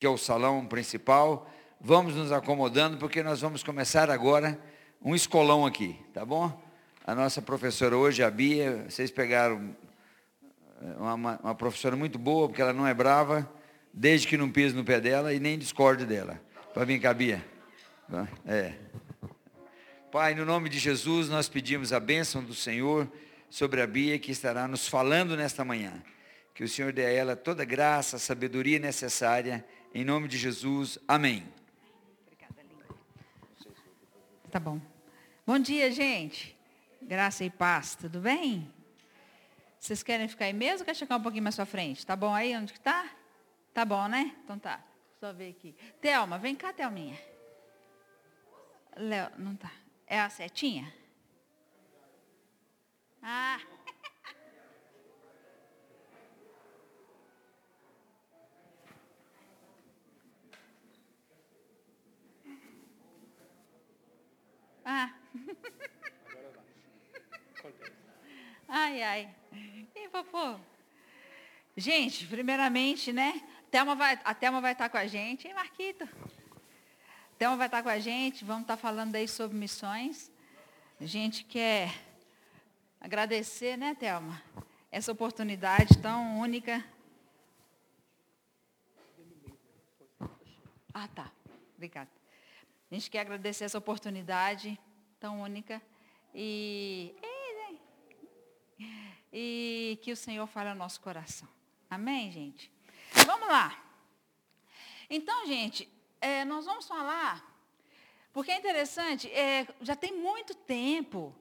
[0.00, 1.46] que é o salão principal.
[1.78, 4.58] Vamos nos acomodando, porque nós vamos começar agora
[5.02, 6.58] um escolão aqui, tá bom?
[7.06, 9.76] A nossa professora hoje, a Bia, vocês pegaram
[10.80, 13.46] eh, uma, uma professora muito boa, porque ela não é brava,
[13.92, 16.40] desde que não pise no pé dela e nem discorde dela.
[16.72, 17.44] Para vir cá, Bia.
[18.46, 18.72] É.
[20.10, 23.06] Pai, no nome de Jesus, nós pedimos a bênção do Senhor
[23.50, 26.02] sobre a Bia que estará nos falando nesta manhã.
[26.54, 29.62] Que o Senhor dê a ela toda graça, sabedoria necessária.
[29.92, 30.98] Em nome de Jesus.
[31.08, 31.44] Amém.
[32.24, 32.64] Obrigada,
[34.48, 34.80] Tá bom.
[35.44, 36.56] Bom dia, gente.
[37.02, 38.72] Graça e paz, tudo bem?
[39.80, 42.06] Vocês querem ficar aí mesmo ou quer chegar um pouquinho mais para frente?
[42.06, 43.10] Tá bom aí onde que tá?
[43.74, 44.36] Tá bom, né?
[44.44, 44.80] Então tá.
[45.18, 45.74] Só ver aqui.
[46.00, 47.18] Thelma, vem cá, Thelminha.
[48.96, 49.72] Léo, não tá.
[50.06, 50.92] É a setinha?
[53.20, 53.58] Ah.
[64.92, 65.12] Ah.
[68.66, 69.34] Ai, ai.
[69.94, 70.60] E papo?
[71.76, 73.40] Gente, primeiramente, né?
[73.70, 75.46] Thelma vai, a Thelma vai estar com a gente.
[75.46, 76.08] E Marquito?
[77.38, 78.44] Thelma vai estar com a gente.
[78.44, 80.28] Vamos estar falando aí sobre missões.
[81.00, 81.94] A gente quer
[83.00, 84.42] agradecer, né, Thelma?
[84.90, 86.84] Essa oportunidade tão única.
[90.92, 91.30] Ah, tá.
[91.76, 92.19] Obrigada.
[92.90, 94.78] A gente quer agradecer essa oportunidade
[95.20, 95.80] tão única.
[96.34, 97.14] E,
[99.32, 101.48] e que o Senhor fale ao nosso coração.
[101.88, 102.70] Amém, gente?
[103.26, 103.80] Vamos lá.
[105.08, 105.88] Então, gente,
[106.20, 107.44] é, nós vamos falar,
[108.32, 111.34] porque é interessante, é, já tem muito tempo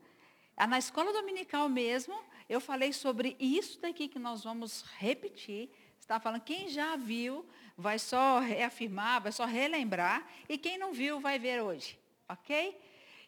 [0.55, 5.69] ah, na escola dominical mesmo, eu falei sobre isso daqui que nós vamos repetir.
[6.09, 7.45] Está falando, quem já viu,
[7.77, 11.99] vai só reafirmar, vai só relembrar, e quem não viu, vai ver hoje.
[12.27, 12.75] Ok?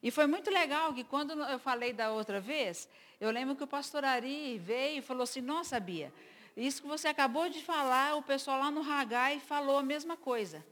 [0.01, 3.67] E foi muito legal que quando eu falei da outra vez, eu lembro que o
[3.67, 6.11] pastor Ari veio e falou assim, nossa, Bia,
[6.57, 10.65] isso que você acabou de falar, o pessoal lá no Ragai falou a mesma coisa.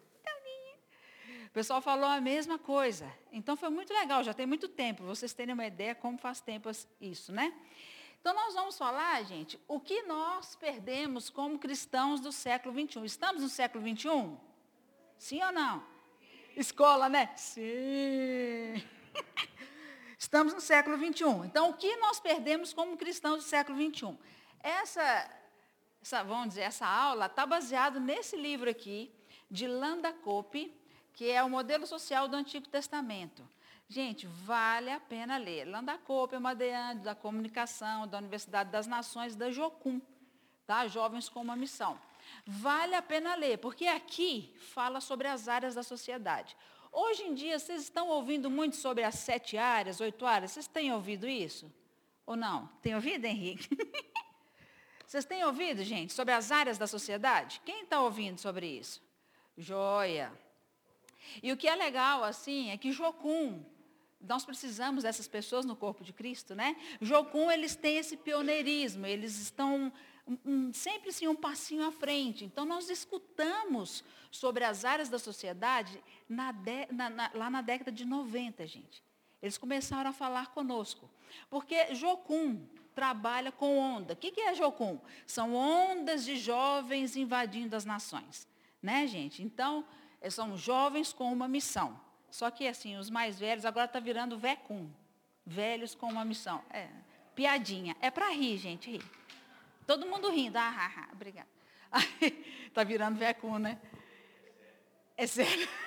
[1.46, 3.08] O pessoal falou a mesma coisa.
[3.32, 6.72] Então foi muito legal, já tem muito tempo, vocês terem uma ideia como faz tempo
[7.00, 7.54] isso, né?
[8.22, 13.06] Então nós vamos falar, gente, o que nós perdemos como cristãos do século 21.
[13.06, 14.38] Estamos no século 21?
[15.18, 15.84] Sim ou não?
[16.56, 17.34] Escola, né?
[17.38, 18.84] Sim.
[20.20, 21.46] Estamos no século 21.
[21.46, 24.18] Então, o que nós perdemos como cristãos do século 21?
[24.62, 25.32] Essa,
[26.02, 29.14] essa vamos dizer, essa aula está baseada nesse livro aqui,
[29.50, 30.78] de Landa Cope,
[31.14, 33.48] que é o modelo social do Antigo Testamento.
[33.92, 35.66] Gente, vale a pena ler.
[35.66, 40.00] Landacope uma DEAN da comunicação, da Universidade das Nações, da Jocum,
[40.68, 40.88] tá?
[40.88, 42.00] Jovens com uma missão.
[42.46, 46.56] Vale a pena ler, porque aqui fala sobre as áreas da sociedade.
[46.92, 50.52] Hoje em dia, vocês estão ouvindo muito sobre as sete áreas, oito áreas?
[50.52, 51.74] Vocês têm ouvido isso?
[52.28, 52.68] Ou não?
[52.84, 53.70] Tem ouvido, Henrique?
[55.04, 57.60] Vocês têm ouvido, gente, sobre as áreas da sociedade?
[57.66, 59.02] Quem está ouvindo sobre isso?
[59.58, 60.32] Joia.
[61.42, 63.66] E o que é legal, assim, é que Jocum,
[64.22, 66.76] nós precisamos dessas pessoas no corpo de Cristo, né?
[67.02, 69.92] Jocum, eles têm esse pioneirismo, eles estão
[70.46, 72.46] um, sempre assim, um passinho à frente.
[72.46, 77.92] Então, nós escutamos sobre as áreas da sociedade na de, na, na, lá na década
[77.92, 79.04] de 90, gente.
[79.42, 81.10] Eles começaram a falar conosco.
[81.50, 84.14] Porque Jocum trabalha com onda.
[84.14, 85.00] O que, que é Jocum?
[85.26, 88.48] São ondas de jovens invadindo as nações.
[88.82, 89.42] Né, gente?
[89.42, 89.86] Então,
[90.30, 92.00] são jovens com uma missão.
[92.32, 94.90] Só que, assim, os mais velhos agora está virando vecum.
[95.46, 96.64] Velhos com uma missão.
[96.70, 96.88] É,
[97.36, 97.96] piadinha.
[98.02, 99.04] É para rir, gente, rir.
[99.88, 100.58] Todo mundo rindo.
[100.58, 101.48] Ah, ah, ah obrigada.
[102.68, 103.80] Está virando vecum, né?
[105.18, 105.68] É sério.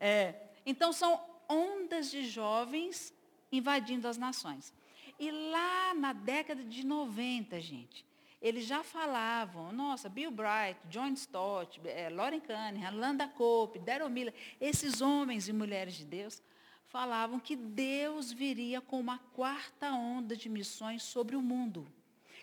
[0.00, 3.12] É, então, são ondas de jovens
[3.50, 4.72] invadindo as nações.
[5.18, 8.06] E lá na década de 90, gente,
[8.40, 14.34] eles já falavam, nossa, Bill Bright, John Stott, é, Lauren Cunningham, Landa Cope, Daryl Miller,
[14.60, 16.40] esses homens e mulheres de Deus,
[16.86, 21.86] falavam que Deus viria com uma quarta onda de missões sobre o mundo.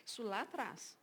[0.05, 0.97] Isso lá atrás.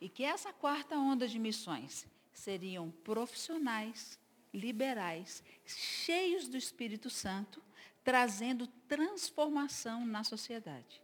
[0.00, 4.18] E que essa quarta onda de missões seriam profissionais,
[4.52, 7.62] liberais, cheios do Espírito Santo,
[8.02, 11.00] trazendo transformação na sociedade.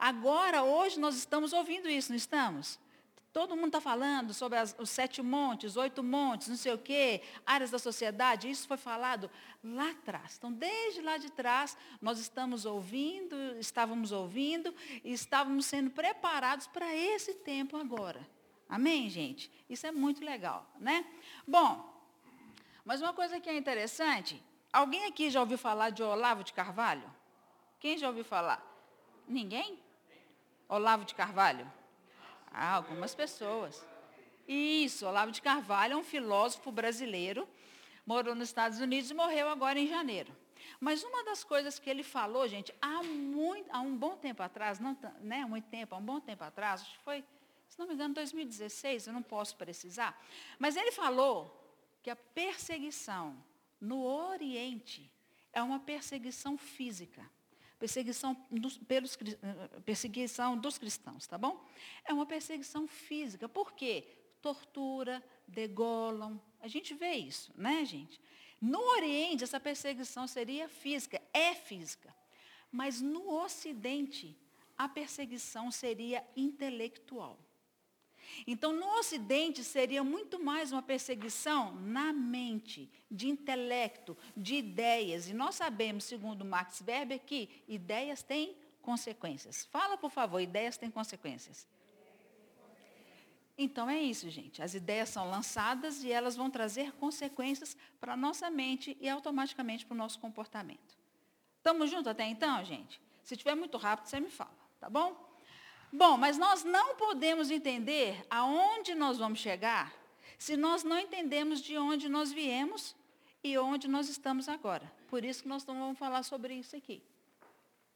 [0.00, 2.78] Agora, hoje, nós estamos ouvindo isso, não estamos?
[3.34, 7.22] Todo mundo está falando sobre as, os sete montes, oito montes, não sei o quê,
[7.44, 8.50] áreas da sociedade.
[8.50, 9.30] Isso foi falado
[9.62, 10.36] lá atrás.
[10.38, 14.74] Então, desde lá de trás, nós estamos ouvindo, estávamos ouvindo
[15.04, 18.26] e estávamos sendo preparados para esse tempo agora.
[18.66, 19.52] Amém, gente?
[19.68, 21.04] Isso é muito legal, né?
[21.46, 22.02] Bom,
[22.86, 24.42] mas uma coisa que é interessante,
[24.72, 27.08] alguém aqui já ouviu falar de Olavo de Carvalho?
[27.78, 28.66] Quem já ouviu falar?
[29.28, 29.78] Ninguém?
[30.70, 31.70] Olavo de Carvalho?
[32.46, 33.84] Ah, algumas pessoas.
[34.46, 37.48] Isso, Olavo de Carvalho é um filósofo brasileiro,
[38.06, 40.32] morou nos Estados Unidos e morreu agora em janeiro.
[40.78, 44.78] Mas uma das coisas que ele falou, gente, há, muito, há um bom tempo atrás,
[44.78, 47.24] não né, muito tempo, há um bom tempo atrás, acho que foi,
[47.68, 50.24] se não me engano, 2016, eu não posso precisar,
[50.56, 51.52] mas ele falou
[52.00, 53.36] que a perseguição
[53.80, 55.10] no Oriente
[55.52, 57.28] é uma perseguição física.
[57.80, 61.66] Perseguição dos, pelos, eh, perseguição dos cristãos, tá bom?
[62.04, 63.48] É uma perseguição física.
[63.48, 64.06] Por quê?
[64.40, 66.40] Tortura, degolam.
[66.60, 68.20] A gente vê isso, né, gente?
[68.60, 72.14] No Oriente, essa perseguição seria física, é física.
[72.70, 74.38] Mas no Ocidente,
[74.76, 77.38] a perseguição seria intelectual.
[78.46, 85.28] Então, no Ocidente, seria muito mais uma perseguição na mente, de intelecto, de ideias.
[85.28, 89.66] E nós sabemos, segundo Max Weber, que ideias têm consequências.
[89.66, 91.66] Fala, por favor, ideias têm consequências.
[93.56, 94.62] Então é isso, gente.
[94.62, 99.84] As ideias são lançadas e elas vão trazer consequências para a nossa mente e automaticamente
[99.84, 100.98] para o nosso comportamento.
[101.58, 102.98] Estamos juntos até então, gente?
[103.22, 105.29] Se estiver muito rápido, você me fala, tá bom?
[105.92, 109.92] Bom, mas nós não podemos entender aonde nós vamos chegar
[110.38, 112.96] se nós não entendemos de onde nós viemos
[113.44, 114.90] e onde nós estamos agora.
[115.08, 117.02] Por isso que nós não vamos falar sobre isso aqui.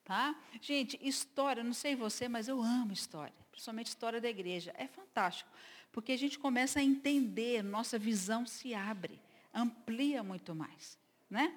[0.05, 0.35] Tá?
[0.61, 4.75] Gente, história, não sei você, mas eu amo história principalmente história da igreja.
[4.77, 5.49] É fantástico,
[5.93, 9.21] porque a gente começa a entender, nossa visão se abre,
[9.55, 10.99] amplia muito mais.
[11.31, 11.57] Né?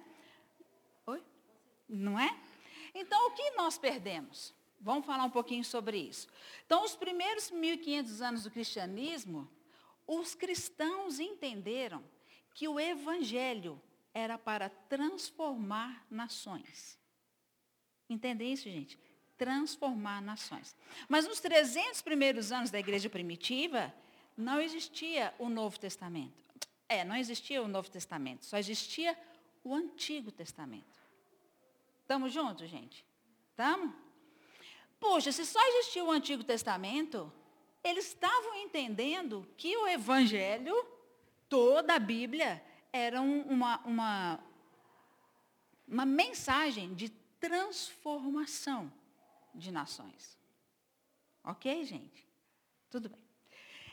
[1.07, 1.21] Oi?
[1.89, 2.37] Não é?
[2.93, 4.53] Então, o que nós perdemos?
[4.79, 6.27] Vamos falar um pouquinho sobre isso.
[6.65, 9.49] Então, os primeiros 1.500 anos do cristianismo,
[10.05, 12.03] os cristãos entenderam
[12.53, 13.81] que o evangelho
[14.13, 16.97] era para transformar nações.
[18.09, 18.97] Entendem isso, gente?
[19.37, 20.75] transformar nações.
[21.07, 23.93] Mas nos 300 primeiros anos da igreja primitiva,
[24.35, 26.47] não existia o Novo Testamento.
[26.89, 29.17] É, não existia o Novo Testamento, só existia
[29.63, 30.99] o Antigo Testamento.
[32.01, 33.05] Estamos juntos, gente?
[33.51, 33.93] Estamos?
[34.99, 37.31] Poxa, se só existia o Antigo Testamento,
[37.83, 40.75] eles estavam entendendo que o Evangelho,
[41.47, 44.39] toda a Bíblia, era uma, uma,
[45.87, 47.09] uma mensagem de
[47.39, 48.91] transformação
[49.53, 50.37] de nações.
[51.43, 52.27] Ok, gente?
[52.89, 53.19] Tudo bem.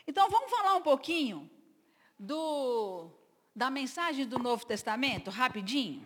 [0.07, 1.49] Então vamos falar um pouquinho
[2.17, 3.09] do,
[3.55, 6.05] da mensagem do Novo Testamento, rapidinho.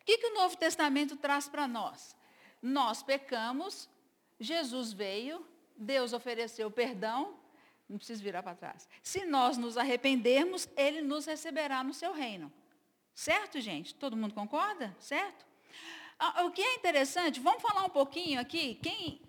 [0.00, 2.16] O que, que o Novo Testamento traz para nós?
[2.62, 3.88] Nós pecamos,
[4.38, 5.46] Jesus veio,
[5.76, 7.38] Deus ofereceu perdão,
[7.88, 8.88] não precisa virar para trás.
[9.02, 12.52] Se nós nos arrependermos, Ele nos receberá no seu reino.
[13.14, 13.94] Certo, gente?
[13.94, 14.94] Todo mundo concorda?
[15.00, 15.44] Certo?
[16.18, 19.20] Ah, o que é interessante, vamos falar um pouquinho aqui, quem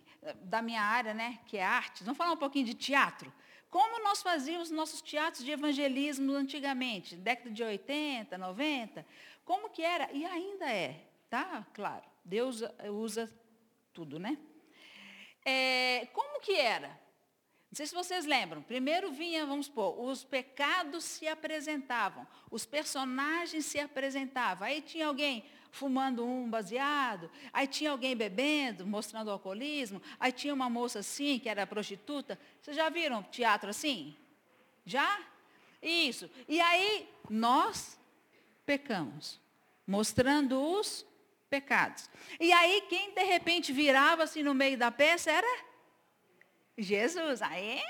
[0.43, 3.33] da minha área, né, que é arte, vamos falar um pouquinho de teatro.
[3.69, 9.05] Como nós fazíamos nossos teatros de evangelismo antigamente, década de 80, 90,
[9.45, 10.11] como que era?
[10.11, 11.65] E ainda é, tá?
[11.73, 13.31] Claro, Deus usa
[13.93, 14.37] tudo, né?
[15.43, 16.89] É, como que era?
[16.89, 18.61] Não sei se vocês lembram.
[18.61, 24.67] Primeiro vinha, vamos supor, os pecados se apresentavam, os personagens se apresentavam.
[24.67, 30.69] Aí tinha alguém, fumando um baseado, aí tinha alguém bebendo, mostrando alcoolismo, aí tinha uma
[30.69, 32.37] moça assim, que era prostituta.
[32.61, 34.17] Vocês já viram teatro assim?
[34.85, 35.21] Já?
[35.81, 36.29] Isso.
[36.49, 37.97] E aí nós
[38.65, 39.39] pecamos,
[39.87, 41.05] mostrando os
[41.51, 42.09] pecados.
[42.39, 45.53] E aí quem de repente virava assim no meio da peça era
[46.77, 47.41] Jesus.
[47.41, 47.81] Aí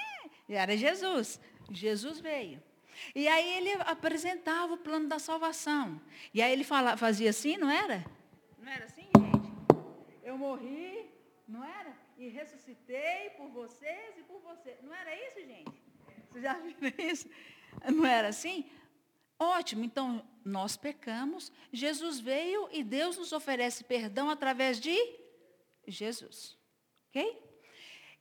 [0.50, 1.40] era Jesus.
[1.70, 2.62] Jesus veio.
[3.16, 6.02] E aí ele apresentava o plano da salvação.
[6.34, 8.04] E aí ele fala, fazia assim, não era?
[8.58, 9.50] Não era assim, gente?
[10.24, 11.10] Eu morri,
[11.48, 11.94] não era?
[12.18, 14.78] E ressuscitei por vocês e por você.
[14.82, 15.72] Não era isso, gente?
[16.30, 17.30] Vocês já viram isso?
[17.94, 18.70] Não era assim?
[19.44, 24.96] Ótimo, então nós pecamos, Jesus veio e Deus nos oferece perdão através de
[25.88, 26.56] Jesus.
[27.10, 27.42] Ok?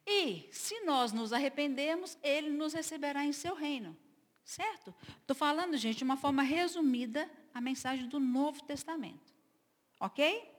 [0.07, 3.95] E se nós nos arrependemos, Ele nos receberá em seu reino.
[4.43, 4.95] Certo?
[5.21, 9.35] Estou falando, gente, de uma forma resumida, a mensagem do Novo Testamento.
[10.01, 10.51] Ok?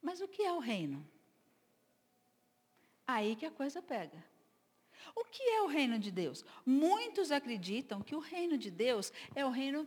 [0.00, 1.04] Mas o que é o reino?
[3.04, 4.24] Aí que a coisa pega.
[5.14, 6.44] O que é o reino de Deus?
[6.64, 9.86] Muitos acreditam que o reino de Deus é o reino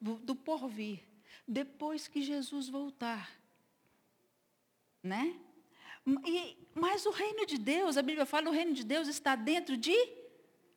[0.00, 1.00] do porvir,
[1.46, 3.30] depois que Jesus voltar.
[5.02, 5.38] Né?
[6.26, 9.76] E, mas o reino de Deus, a Bíblia fala, o reino de Deus está dentro
[9.76, 9.96] de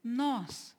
[0.03, 0.75] nós.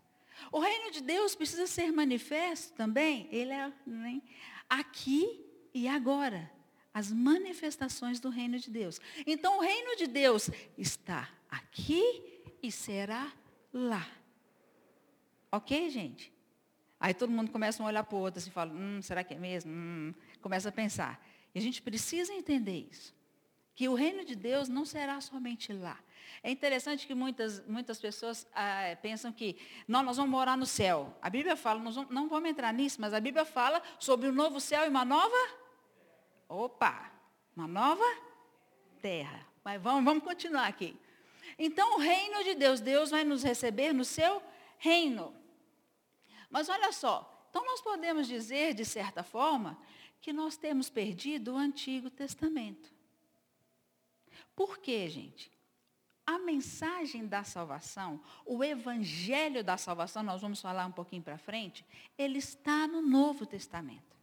[0.50, 4.22] O reino de Deus precisa ser manifesto também, ele é né,
[4.68, 6.50] aqui e agora.
[6.94, 9.00] As manifestações do reino de Deus.
[9.26, 13.32] Então o reino de Deus está aqui e será
[13.72, 14.06] lá.
[15.50, 16.32] Ok, gente?
[17.00, 19.38] Aí todo mundo começa a olhar para o outro assim, fala, hum, será que é
[19.38, 19.70] mesmo?
[19.72, 21.24] Hum, começa a pensar.
[21.54, 23.14] E a gente precisa entender isso.
[23.74, 25.98] Que o reino de Deus não será somente lá.
[26.42, 31.16] É interessante que muitas, muitas pessoas ah, pensam que não, nós vamos morar no céu.
[31.22, 34.32] A Bíblia fala, nós vamos, não vamos entrar nisso, mas a Bíblia fala sobre um
[34.32, 35.36] novo céu e uma nova.
[36.48, 37.12] Opa!
[37.56, 38.04] Uma nova
[39.00, 39.46] terra.
[39.64, 40.96] Mas vamos, vamos continuar aqui.
[41.58, 44.40] Então, o reino de Deus, Deus vai nos receber no seu
[44.78, 45.34] reino.
[46.48, 49.78] Mas olha só, então nós podemos dizer, de certa forma,
[50.20, 52.92] que nós temos perdido o Antigo Testamento.
[54.54, 55.50] Por quê, gente?
[56.26, 61.84] A mensagem da salvação, o evangelho da salvação, nós vamos falar um pouquinho para frente,
[62.16, 64.16] ele está no Novo Testamento.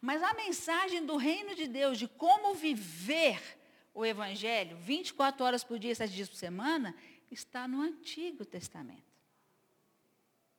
[0.00, 3.55] Mas a mensagem do reino de Deus, de como viver
[3.96, 6.94] o evangelho 24 horas por dia, 7 dias por semana,
[7.30, 9.02] está no Antigo Testamento.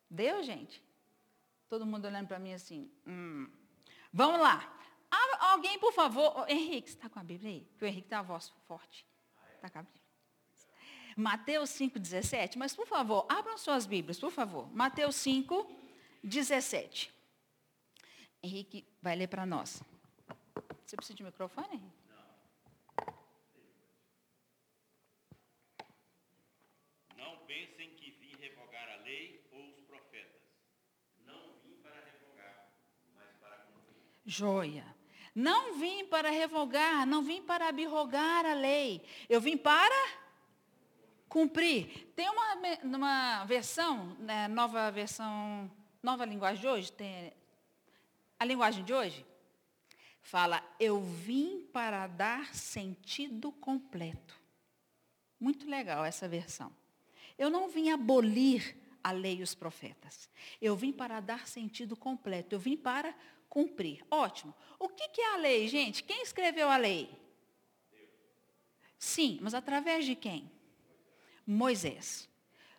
[0.09, 0.83] Deu, gente?
[1.69, 2.91] Todo mundo olhando para mim assim.
[3.05, 3.47] Hum.
[4.11, 4.73] Vamos lá.
[5.51, 6.49] Alguém, por favor.
[6.49, 7.61] Henrique, você está com a Bíblia aí?
[7.69, 9.05] Porque o Henrique tem a voz forte.
[9.55, 10.01] Está com a Bíblia.
[11.15, 12.57] Mateus 5, 17.
[12.57, 14.67] Mas, por favor, abram suas Bíblias, por favor.
[14.73, 15.69] Mateus 5,
[16.23, 17.13] 17.
[18.41, 19.83] Henrique vai ler para nós.
[20.83, 22.06] Você precisa de microfone, Henrique?
[34.27, 34.85] Joia.
[35.33, 39.01] Não vim para revogar, não vim para abrogar a lei.
[39.29, 39.95] Eu vim para
[41.29, 42.11] cumprir.
[42.15, 45.71] Tem uma, uma versão, né, nova versão,
[46.03, 47.33] nova linguagem de hoje, tem,
[48.37, 49.25] a linguagem de hoje
[50.21, 54.37] fala, eu vim para dar sentido completo.
[55.39, 56.75] Muito legal essa versão.
[57.37, 60.29] Eu não vim abolir a lei e os profetas.
[60.61, 62.53] Eu vim para dar sentido completo.
[62.53, 63.15] Eu vim para
[63.49, 64.05] cumprir.
[64.09, 64.53] Ótimo.
[64.79, 66.03] O que, que é a lei, gente?
[66.03, 67.09] Quem escreveu a lei?
[68.99, 70.51] Sim, mas através de quem?
[71.45, 72.29] Moisés.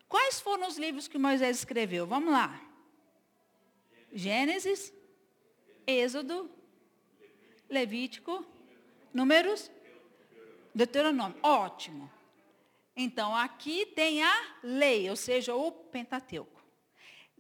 [0.09, 2.07] Quais foram os livros que Moisés escreveu?
[2.07, 2.61] Vamos lá.
[4.13, 4.93] Gênesis,
[5.87, 6.51] Êxodo,
[7.69, 8.45] Levítico,
[9.13, 9.71] Números,
[10.75, 11.39] Deuteronômio.
[11.43, 12.11] Ótimo.
[12.97, 16.63] Então, aqui tem a lei, ou seja, o Pentateuco.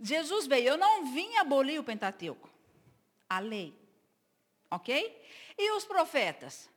[0.01, 2.48] Jesus veio, eu não vim abolir o Pentateuco
[3.29, 3.75] a lei.
[4.71, 5.23] Ok?
[5.57, 6.71] E os profetas?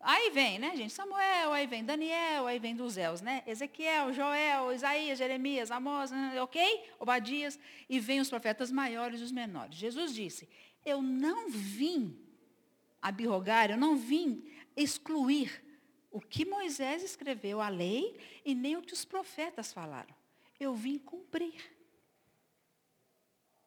[0.00, 0.92] Aí vem, né, gente?
[0.92, 3.42] Samuel, aí vem Daniel, aí vem dos Eus, né?
[3.46, 6.40] Ezequiel, Joel, Isaías, Jeremias, Amós, né?
[6.42, 6.90] ok?
[6.98, 7.58] Obadias.
[7.88, 9.76] E vem os profetas maiores e os menores.
[9.76, 10.48] Jesus disse,
[10.84, 12.18] eu não vim
[13.00, 15.62] abrogar, eu não vim excluir
[16.10, 20.14] o que Moisés escreveu, a lei, e nem o que os profetas falaram.
[20.58, 21.74] Eu vim cumprir.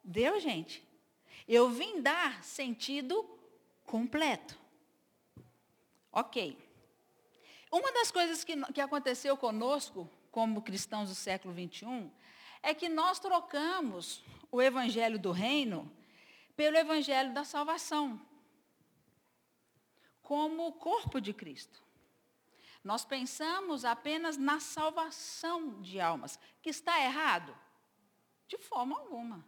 [0.03, 0.87] Deu, gente?
[1.51, 3.27] Eu vim dar sentido
[3.83, 4.55] completo.
[6.11, 6.55] Ok.
[7.71, 12.11] Uma das coisas que, que aconteceu conosco, como cristãos do século XXI,
[12.61, 15.91] é que nós trocamos o evangelho do reino
[16.55, 18.21] pelo evangelho da salvação,
[20.21, 21.81] como o corpo de Cristo.
[22.83, 27.57] Nós pensamos apenas na salvação de almas, que está errado?
[28.47, 29.43] De forma alguma.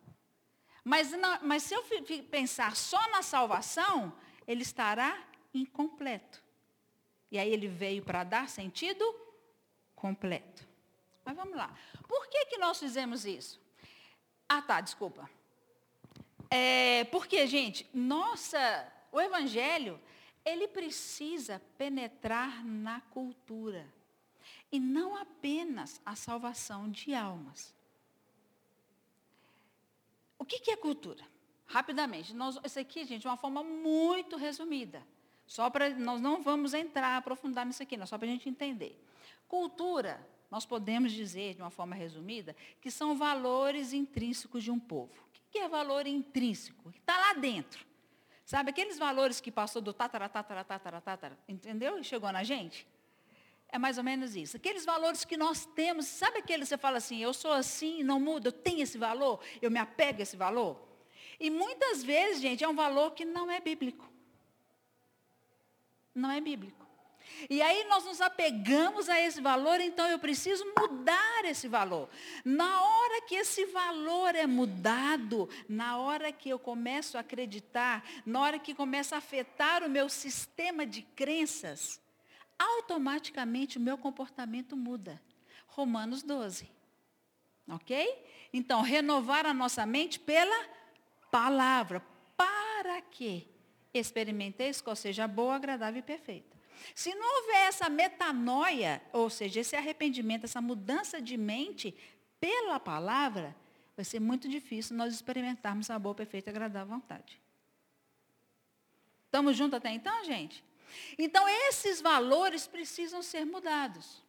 [0.83, 1.11] Mas,
[1.41, 1.83] mas se eu
[2.29, 4.13] pensar só na salvação,
[4.47, 5.17] ele estará
[5.53, 6.41] incompleto.
[7.31, 9.03] E aí ele veio para dar sentido
[9.95, 10.67] completo.
[11.23, 11.73] Mas vamos lá.
[12.07, 13.61] Por que, que nós fizemos isso?
[14.49, 15.29] Ah, tá, desculpa.
[16.49, 19.99] É, porque, gente, nossa, o Evangelho,
[20.43, 23.87] ele precisa penetrar na cultura.
[24.71, 27.73] E não apenas a salvação de almas.
[30.41, 31.23] O que, que é cultura?
[31.67, 35.05] Rapidamente, nós, isso aqui, gente, de uma forma muito resumida.
[35.45, 38.99] Só para nós não vamos entrar, aprofundar nisso aqui, não, só para a gente entender.
[39.47, 40.19] Cultura,
[40.49, 45.13] nós podemos dizer, de uma forma resumida, que são valores intrínsecos de um povo.
[45.13, 46.89] O que é valor intrínseco?
[46.89, 47.85] Está lá dentro.
[48.43, 51.99] Sabe, aqueles valores que passou do tatara, tatara, tatara, tatara, entendeu?
[51.99, 52.87] E chegou na gente?
[53.71, 54.57] É mais ou menos isso.
[54.57, 58.19] Aqueles valores que nós temos, sabe aquele que você fala assim, eu sou assim, não
[58.19, 60.77] muda, eu tenho esse valor, eu me apego a esse valor?
[61.39, 64.11] E muitas vezes, gente, é um valor que não é bíblico.
[66.13, 66.81] Não é bíblico.
[67.49, 72.09] E aí nós nos apegamos a esse valor, então eu preciso mudar esse valor.
[72.43, 78.41] Na hora que esse valor é mudado, na hora que eu começo a acreditar, na
[78.41, 82.00] hora que começa a afetar o meu sistema de crenças,
[82.61, 85.21] automaticamente o meu comportamento muda.
[85.67, 86.69] Romanos 12.
[87.67, 88.25] Ok?
[88.53, 90.69] Então, renovar a nossa mente pela
[91.31, 92.03] palavra.
[92.35, 93.47] Para que
[93.93, 96.59] experimenteis qual seja boa, agradável e perfeita.
[96.95, 101.95] Se não houver essa metanoia, ou seja, esse arrependimento, essa mudança de mente
[102.39, 103.55] pela palavra,
[103.95, 107.39] vai ser muito difícil nós experimentarmos a boa, perfeita e agradável vontade.
[109.25, 110.63] Estamos juntos até então, gente?
[111.17, 114.23] Então, esses valores precisam ser mudados.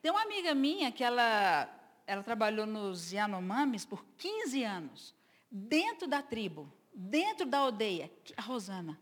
[0.00, 1.68] Tem uma amiga minha que ela,
[2.06, 5.14] ela trabalhou nos Yanomamis por 15 anos,
[5.50, 8.98] dentro da tribo, dentro da aldeia, a Rosana.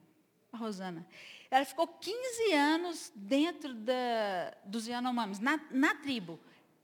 [0.52, 1.06] A Rosana.
[1.50, 6.38] Ela ficou 15 anos dentro da, dos Yanomamis, na, na tribo.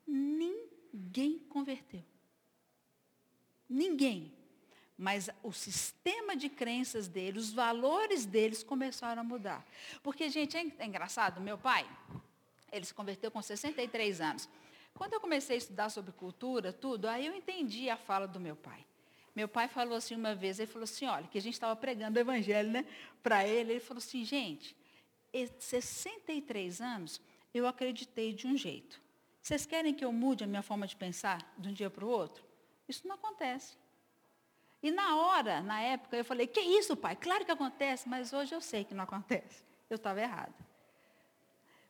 [0.07, 2.05] Ninguém converteu.
[3.69, 4.33] Ninguém.
[5.01, 9.67] Mas o sistema de crenças dele, os valores deles começaram a mudar.
[10.03, 11.89] Porque, gente, é, é engraçado, meu pai,
[12.71, 14.47] ele se converteu com 63 anos.
[14.93, 18.55] Quando eu comecei a estudar sobre cultura, tudo, aí eu entendi a fala do meu
[18.55, 18.85] pai.
[19.35, 22.19] Meu pai falou assim uma vez, ele falou assim, olha, que a gente estava pregando
[22.19, 22.85] o evangelho, né,
[23.23, 24.77] para ele, ele falou assim, gente,
[25.61, 27.23] 63 anos,
[27.55, 29.01] eu acreditei de um jeito.
[29.41, 32.09] Vocês querem que eu mude a minha forma de pensar de um dia para o
[32.11, 32.45] outro?
[32.87, 33.80] Isso não acontece.
[34.83, 37.15] E na hora, na época, eu falei, que isso, pai?
[37.15, 39.63] Claro que acontece, mas hoje eu sei que não acontece.
[39.89, 40.55] Eu estava errada.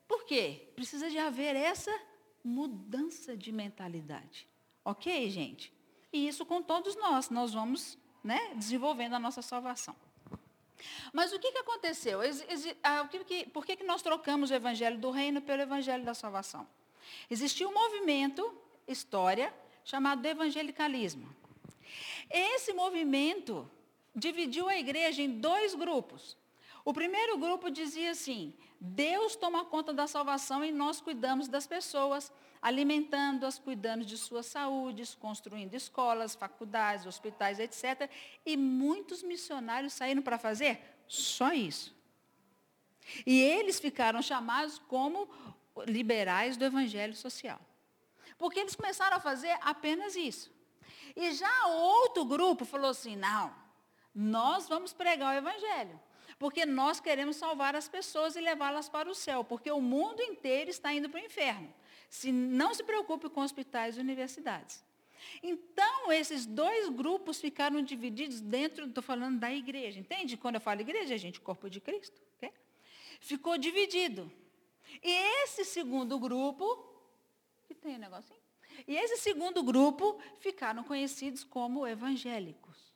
[0.08, 0.68] Por quê?
[0.74, 1.96] Precisa de haver essa
[2.42, 4.48] mudança de mentalidade.
[4.84, 5.72] Ok, gente?
[6.12, 9.94] E isso com todos nós, nós vamos né, desenvolvendo a nossa salvação.
[11.12, 12.20] Mas o que, que aconteceu?
[12.82, 13.08] Ah,
[13.52, 16.66] por que, que nós trocamos o evangelho do reino pelo evangelho da salvação?
[17.28, 18.52] Existiu um movimento,
[18.88, 19.54] história,
[19.84, 21.34] chamado evangelicalismo.
[22.30, 23.70] Esse movimento
[24.14, 26.36] dividiu a igreja em dois grupos.
[26.84, 32.32] O primeiro grupo dizia assim: Deus toma conta da salvação e nós cuidamos das pessoas,
[32.62, 38.10] alimentando-as, cuidando de sua saúde, construindo escolas, faculdades, hospitais, etc.
[38.44, 41.94] E muitos missionários saíram para fazer só isso.
[43.26, 45.28] E eles ficaram chamados como
[45.86, 47.60] liberais do evangelho social.
[48.38, 50.50] Porque eles começaram a fazer apenas isso.
[51.16, 53.54] E já outro grupo falou assim: não,
[54.14, 56.00] nós vamos pregar o evangelho
[56.40, 60.70] porque nós queremos salvar as pessoas e levá-las para o céu, porque o mundo inteiro
[60.70, 61.70] está indo para o inferno.
[62.08, 64.82] Se não se preocupe com hospitais e universidades.
[65.42, 70.38] Então, esses dois grupos ficaram divididos dentro, estou falando da igreja, entende?
[70.38, 72.18] Quando eu falo igreja, gente, corpo de Cristo.
[72.38, 72.54] Okay?
[73.20, 74.32] Ficou dividido.
[75.02, 75.10] E
[75.42, 76.64] esse segundo grupo,
[77.68, 78.39] que tem um negocinho?
[78.86, 82.94] E esse segundo grupo ficaram conhecidos como evangélicos.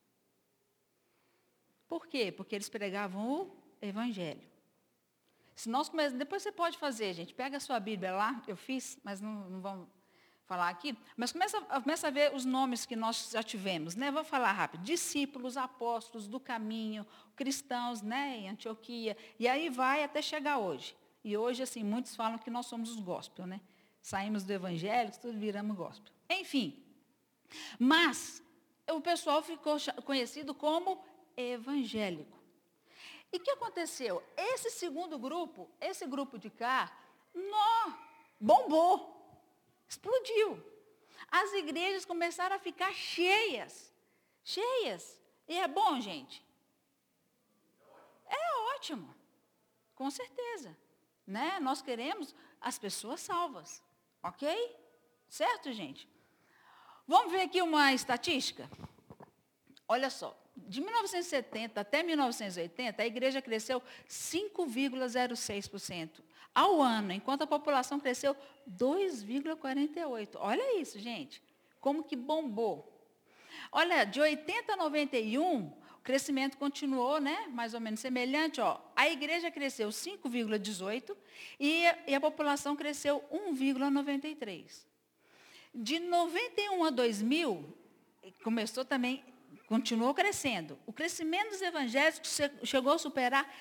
[1.89, 2.33] Por quê?
[2.33, 4.43] Porque eles pregavam o evangelho.
[5.55, 7.33] Se nós começamos, depois você pode fazer, gente.
[7.33, 9.89] Pega a sua Bíblia lá, eu fiz, mas não, não vamos
[10.47, 10.97] falar aqui.
[11.17, 14.11] Mas começa, começa a ver os nomes que nós já tivemos, né?
[14.11, 14.83] Vou falar rápido.
[14.83, 18.39] Discípulos, apóstolos do caminho, cristãos, né?
[18.39, 19.17] Em Antioquia.
[19.39, 20.97] E aí vai até chegar hoje.
[21.23, 23.61] E hoje, assim, muitos falam que nós somos os gospel, né?
[24.05, 26.13] Saímos do evangelho, tudo viramos gospel.
[26.29, 26.85] Enfim.
[27.79, 28.43] Mas
[28.87, 31.03] o pessoal ficou conhecido como
[31.35, 32.39] evangélico.
[33.33, 34.23] E o que aconteceu?
[34.37, 36.95] Esse segundo grupo, esse grupo de cá,
[37.33, 37.95] nó,
[38.39, 39.43] bombou,
[39.89, 40.63] explodiu.
[41.31, 43.91] As igrejas começaram a ficar cheias,
[44.45, 45.19] cheias.
[45.49, 46.45] E é bom, gente?
[48.27, 49.15] É ótimo,
[49.95, 50.77] com certeza.
[51.27, 51.59] Né?
[51.59, 53.83] Nós queremos as pessoas salvas,
[54.25, 54.77] ok?
[55.29, 56.09] Certo, gente?
[57.07, 58.69] Vamos ver aqui uma estatística?
[59.87, 66.23] Olha só, de 1970 até 1980, a igreja cresceu 5,06%
[66.55, 68.35] ao ano, enquanto a população cresceu
[68.71, 70.37] 2,48%.
[70.37, 71.43] Olha isso, gente.
[71.81, 72.91] Como que bombou.
[73.71, 75.73] Olha, de 80 a 91, o
[76.05, 77.49] crescimento continuou, né?
[77.49, 78.79] Mais ou menos semelhante, ó.
[78.95, 81.17] A igreja cresceu 5,18
[81.59, 84.85] e, e a população cresceu 1,93.
[85.75, 87.77] De 91 a 2000,
[88.45, 89.25] começou também
[89.67, 90.79] continuou crescendo.
[90.87, 93.53] O crescimento dos evangélicos chegou a superar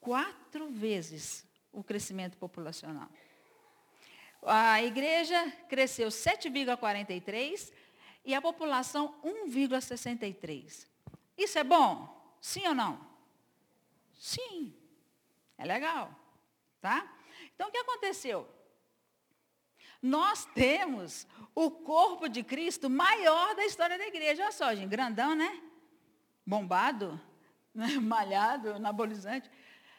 [0.00, 3.08] quatro vezes o crescimento populacional.
[4.42, 7.72] A igreja cresceu 7,43
[8.24, 10.89] e a população 1,63.
[11.42, 12.36] Isso é bom?
[12.40, 13.00] Sim ou não?
[14.14, 14.74] Sim.
[15.56, 16.14] É legal.
[16.80, 17.10] Tá?
[17.54, 18.46] Então, o que aconteceu?
[20.02, 24.42] Nós temos o corpo de Cristo maior da história da igreja.
[24.42, 25.62] Olha só, gente, grandão, né?
[26.46, 27.20] Bombado,
[27.74, 27.88] né?
[28.00, 29.50] malhado, anabolizante.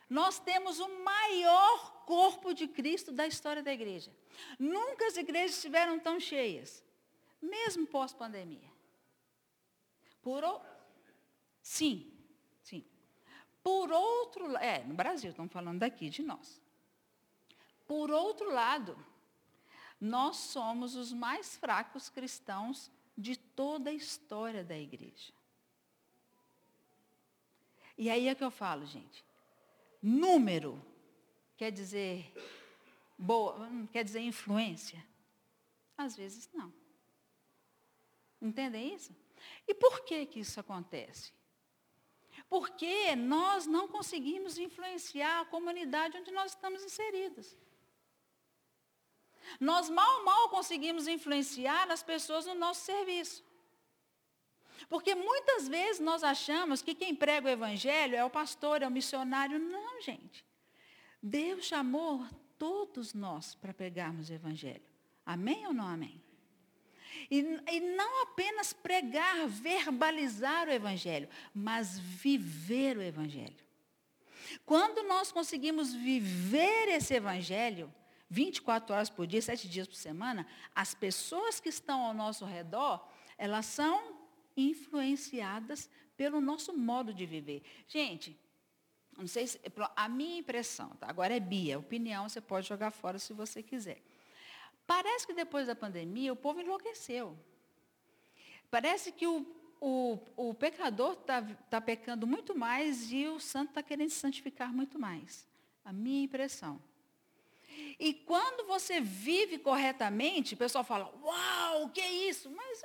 [0.10, 4.12] Nós temos o maior corpo de Cristo da história da igreja.
[4.60, 6.84] Nunca as igrejas estiveram tão cheias,
[7.42, 8.70] mesmo pós-pandemia.
[10.22, 10.44] Por.
[11.62, 12.12] Sim,
[12.62, 12.84] sim.
[13.64, 16.62] Por outro lado, é, no Brasil, estamos falando daqui de nós.
[17.88, 18.98] Por outro lado,
[20.00, 25.34] nós somos os mais fracos cristãos de toda a história da igreja.
[27.98, 29.24] E aí é que eu falo, gente.
[30.02, 30.84] Número
[31.56, 32.34] quer dizer
[33.16, 35.06] boa, quer dizer influência?
[35.96, 36.74] Às vezes não.
[38.42, 39.16] Entendem isso?
[39.68, 41.32] E por que que isso acontece?
[42.52, 47.56] Porque nós não conseguimos influenciar a comunidade onde nós estamos inseridos.
[49.58, 53.42] Nós mal, mal conseguimos influenciar as pessoas no nosso serviço.
[54.90, 58.92] Porque muitas vezes nós achamos que quem prega o evangelho é o pastor, é o
[58.92, 59.58] missionário.
[59.58, 60.44] Não, gente.
[61.24, 62.26] Deus chamou
[62.60, 64.92] todos nós para pregarmos o evangelho.
[65.26, 66.22] Amém ou não amém?
[67.30, 67.40] E,
[67.72, 73.56] e, não apenas pregar, verbalizar o Evangelho, mas viver o Evangelho.
[74.66, 77.94] Quando nós conseguimos viver esse Evangelho,
[78.30, 83.06] 24 horas por dia, 7 dias por semana, as pessoas que estão ao nosso redor,
[83.38, 84.18] elas são
[84.56, 87.64] influenciadas pelo nosso modo de viver.
[87.88, 88.40] Gente,
[89.18, 89.60] não sei se,
[89.96, 91.08] a minha impressão, tá?
[91.10, 94.02] agora é Bia, opinião você pode jogar fora se você quiser.
[94.92, 97.38] Parece que depois da pandemia o povo enlouqueceu.
[98.70, 99.48] Parece que o,
[99.80, 104.74] o, o pecador está tá pecando muito mais e o santo está querendo se santificar
[104.74, 105.48] muito mais.
[105.86, 106.84] A minha impressão.
[107.98, 112.52] E quando você vive corretamente, o pessoal fala, uau, o que é isso?
[112.52, 112.82] Mas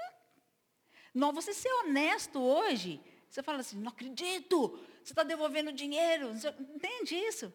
[1.12, 6.30] não, você ser honesto hoje, você fala assim, não acredito, você está devolvendo dinheiro,
[6.72, 7.52] entende isso?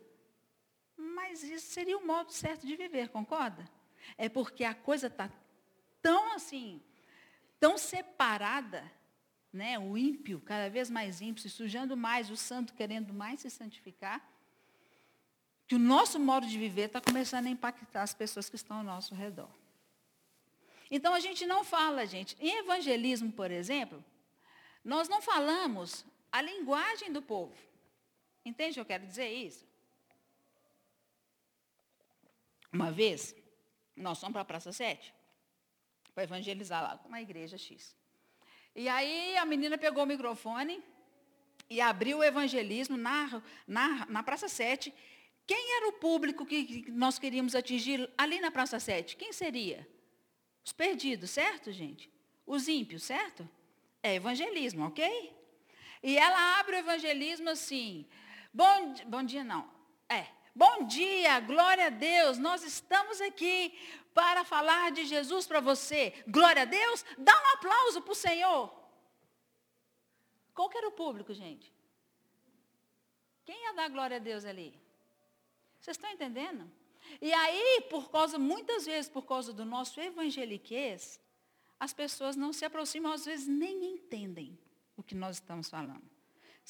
[0.97, 3.65] Mas isso seria o modo certo de viver, concorda?
[4.17, 5.29] É porque a coisa está
[6.01, 6.81] tão assim,
[7.59, 8.91] tão separada,
[9.53, 9.77] né?
[9.77, 14.25] o ímpio, cada vez mais ímpio, se sujando mais, o santo querendo mais se santificar,
[15.67, 18.83] que o nosso modo de viver está começando a impactar as pessoas que estão ao
[18.83, 19.49] nosso redor.
[20.89, 22.35] Então a gente não fala, gente.
[22.39, 24.03] Em evangelismo, por exemplo,
[24.83, 27.55] nós não falamos a linguagem do povo.
[28.43, 29.65] Entende o que eu quero dizer isso?
[32.73, 33.35] Uma vez,
[34.01, 35.13] nós fomos para a Praça 7
[36.13, 37.95] para evangelizar lá uma igreja X.
[38.75, 40.83] E aí a menina pegou o microfone
[41.69, 44.93] e abriu o evangelismo na, na, na Praça 7
[45.51, 49.17] quem era o público que nós queríamos atingir ali na Praça 7?
[49.17, 49.85] Quem seria?
[50.63, 52.09] Os perdidos, certo, gente?
[52.45, 53.49] Os ímpios, certo?
[54.01, 55.35] É evangelismo, ok?
[56.01, 58.05] E ela abre o evangelismo assim.
[58.53, 59.69] Bom, bom dia, não.
[60.07, 60.27] É.
[60.53, 62.37] Bom dia, glória a Deus.
[62.37, 63.73] Nós estamos aqui
[64.13, 66.13] para falar de Jesus para você.
[66.27, 67.05] Glória a Deus.
[67.17, 68.73] Dá um aplauso para o Senhor.
[70.53, 71.73] Qual que era o público, gente?
[73.45, 74.77] Quem ia dar glória a Deus ali?
[75.79, 76.69] Vocês estão entendendo?
[77.21, 81.19] E aí, por causa, muitas vezes, por causa do nosso evangeliquez,
[81.79, 84.59] as pessoas não se aproximam, às vezes nem entendem
[84.97, 86.10] o que nós estamos falando.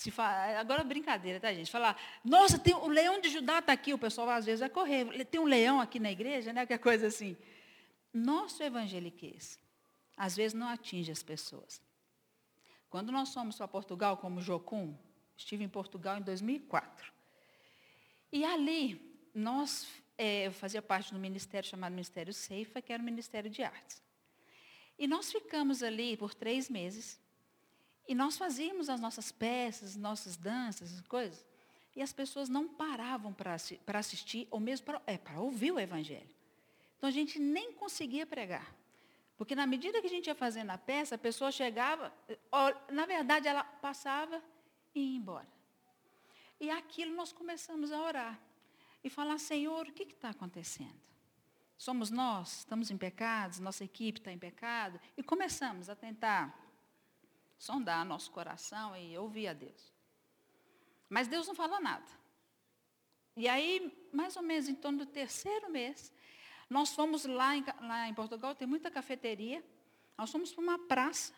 [0.01, 1.69] Se fala, agora brincadeira, tá, gente?
[1.69, 5.25] Falar, nossa, tem, o leão de Judá está aqui, o pessoal às vezes vai correr.
[5.25, 6.65] Tem um leão aqui na igreja, né?
[6.65, 7.37] Que é coisa assim.
[8.11, 9.59] Nosso evangeliquez,
[10.17, 11.79] às vezes não atinge as pessoas.
[12.89, 14.97] Quando nós fomos para Portugal, como Jocum,
[15.37, 17.13] estive em Portugal em 2004.
[18.31, 18.99] E ali,
[19.35, 19.87] nós,
[20.17, 24.01] é, eu fazia parte do ministério chamado Ministério Ceifa, que era o Ministério de Artes.
[24.97, 27.20] E nós ficamos ali por três meses,
[28.11, 31.45] e nós fazíamos as nossas peças, nossas danças, coisas,
[31.95, 33.55] e as pessoas não paravam para
[33.99, 36.29] assistir, ou mesmo para é, ouvir o Evangelho.
[36.97, 38.75] Então a gente nem conseguia pregar.
[39.37, 42.13] Porque na medida que a gente ia fazendo a peça, a pessoa chegava,
[42.91, 44.43] na verdade ela passava
[44.93, 45.47] e ia embora.
[46.59, 48.37] E aquilo nós começamos a orar
[49.01, 50.99] e falar, Senhor, o que está acontecendo?
[51.77, 56.70] Somos nós, estamos em pecados, nossa equipe está em pecado, e começamos a tentar
[57.61, 59.93] sondar nosso coração e ouvir a Deus.
[61.07, 62.07] Mas Deus não falou nada.
[63.37, 66.11] E aí, mais ou menos em torno do terceiro mês,
[66.67, 69.63] nós fomos lá em, lá em Portugal, tem muita cafeteria,
[70.17, 71.33] nós fomos para uma praça,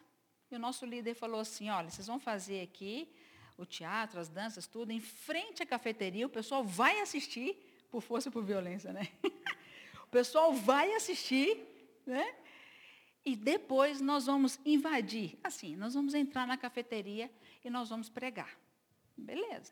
[0.50, 3.14] e o nosso líder falou assim, olha, vocês vão fazer aqui
[3.58, 7.58] o teatro, as danças, tudo, em frente à cafeteria, o pessoal vai assistir,
[7.92, 9.10] por força e por violência, né?
[10.06, 11.58] O pessoal vai assistir,
[12.06, 12.36] né?
[13.26, 15.38] E depois nós vamos invadir.
[15.44, 17.32] Assim, nós vamos entrar na cafeteria
[17.64, 18.58] e nós vamos pregar.
[19.16, 19.72] Beleza.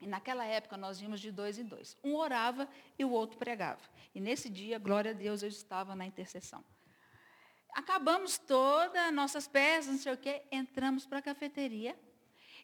[0.00, 1.96] E naquela época nós íamos de dois em dois.
[2.04, 3.80] Um orava e o outro pregava.
[4.14, 6.64] E nesse dia, glória a Deus, eu estava na intercessão.
[7.72, 11.98] Acabamos todas as nossas peças, não sei o quê, entramos para a cafeteria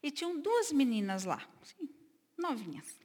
[0.03, 1.89] e tinham duas meninas lá, assim,
[2.37, 2.99] novinhas.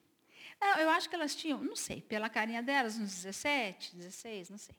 [0.79, 4.75] Eu acho que elas tinham, não sei, pela carinha delas, uns 17, 16, não sei.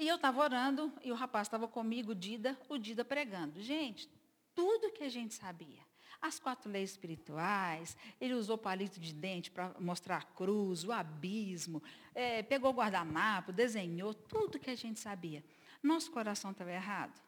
[0.00, 3.60] E eu estava orando e o rapaz estava comigo, o Dida, o Dida pregando.
[3.60, 4.10] Gente,
[4.54, 5.82] tudo que a gente sabia.
[6.22, 11.82] As quatro leis espirituais, ele usou palito de dente para mostrar a cruz, o abismo,
[12.14, 15.44] é, pegou o guardanapo, desenhou, tudo que a gente sabia.
[15.82, 17.20] Nosso coração estava errado?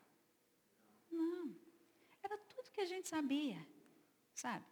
[1.10, 1.54] Não.
[2.22, 3.58] Era tudo que a gente sabia,
[4.34, 4.64] sabe?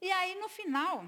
[0.00, 1.04] E aí, no final,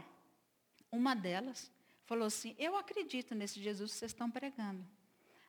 [0.90, 1.70] uma delas
[2.07, 4.85] falou assim, eu acredito nesse Jesus que vocês estão pregando.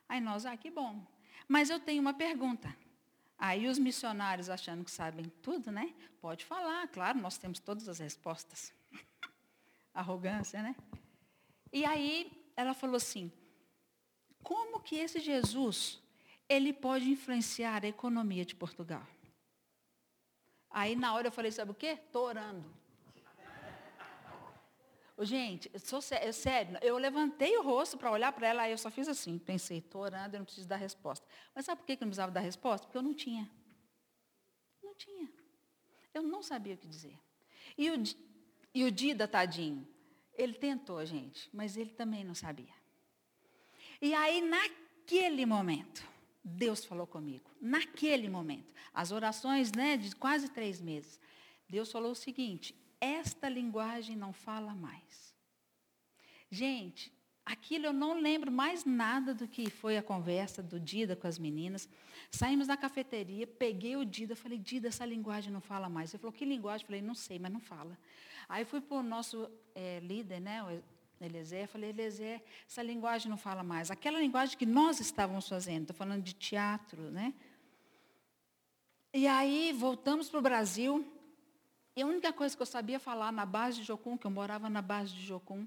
[0.08, 1.04] Aí nós, ah, que bom.
[1.48, 2.74] Mas eu tenho uma pergunta.
[3.38, 5.94] Aí os missionários achando que sabem tudo, né?
[6.20, 8.72] Pode falar, claro, nós temos todas as respostas.
[9.92, 10.74] Arrogância, né?
[11.72, 13.30] E aí ela falou assim:
[14.42, 16.00] como que esse Jesus
[16.48, 19.06] ele pode influenciar a economia de Portugal?
[20.70, 21.98] Aí na hora eu falei, sabe o quê?
[22.06, 22.64] Estou orando.
[25.20, 28.78] Gente, eu sou sério, sério, eu levantei o rosto para olhar para ela, aí eu
[28.78, 31.26] só fiz assim, pensei, estou orando, eu não preciso dar resposta.
[31.54, 32.86] Mas sabe por que eu não precisava dar resposta?
[32.86, 33.50] Porque eu não tinha.
[34.82, 35.32] Não tinha.
[36.12, 37.18] Eu não sabia o que dizer.
[37.78, 38.02] E o,
[38.74, 39.88] e o Dida, tadinho,
[40.34, 42.74] ele tentou, gente, mas ele também não sabia.
[44.02, 46.06] E aí, naquele momento,
[46.44, 47.50] Deus falou comigo.
[47.58, 48.74] Naquele momento.
[48.92, 51.18] As orações né, de quase três meses.
[51.68, 55.34] Deus falou o seguinte, esta linguagem não fala mais.
[56.50, 57.12] Gente,
[57.44, 61.38] aquilo eu não lembro mais nada do que foi a conversa do Dida com as
[61.38, 61.88] meninas.
[62.30, 66.12] Saímos da cafeteria, peguei o Dida, falei, Dida, essa linguagem não fala mais.
[66.12, 66.84] Ele falou, que linguagem?
[66.84, 67.98] Eu falei, não sei, mas não fala.
[68.48, 70.82] Aí fui para o nosso é, líder, né,
[71.20, 73.90] Eliezer, falei, Eliezer, essa linguagem não fala mais.
[73.90, 77.32] Aquela linguagem que nós estávamos fazendo, estou falando de teatro, né?
[79.12, 81.06] E aí voltamos para o Brasil,
[81.96, 84.68] e a única coisa que eu sabia falar na base de Jocum, que eu morava
[84.68, 85.66] na base de Jocum,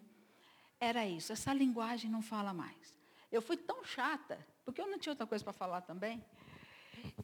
[0.79, 1.33] era isso.
[1.33, 2.95] Essa linguagem não fala mais.
[3.31, 6.23] Eu fui tão chata, porque eu não tinha outra coisa para falar também,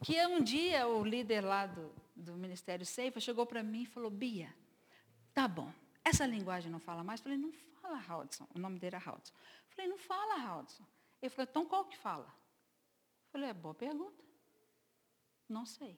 [0.02, 4.10] que um dia o líder lá do, do Ministério Ceifa chegou para mim e falou,
[4.10, 4.52] Bia,
[5.32, 5.72] tá bom,
[6.04, 7.20] essa linguagem não fala mais?
[7.20, 8.46] Eu falei, não fala, Haldson.
[8.54, 9.32] O nome dele era Haldson.
[9.34, 10.84] Eu falei, não fala, Haldson.
[11.22, 12.26] Ele falou, então qual que fala?
[12.26, 14.24] Eu falei, é boa pergunta.
[15.48, 15.96] Não sei.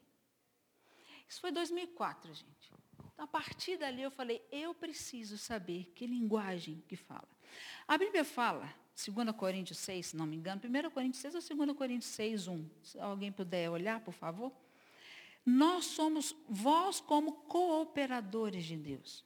[1.27, 2.73] Isso foi 2004, gente.
[3.19, 7.29] Então, a partir dali eu falei, eu preciso saber que linguagem que fala.
[7.89, 11.77] A Bíblia fala, 2 Coríntios 6, se não me engano, 1 Coríntios 6 ou 2
[11.77, 12.71] Coríntios 6, 1.
[12.81, 14.53] Se alguém puder olhar, por favor.
[15.45, 19.25] Nós somos vós como cooperadores de Deus.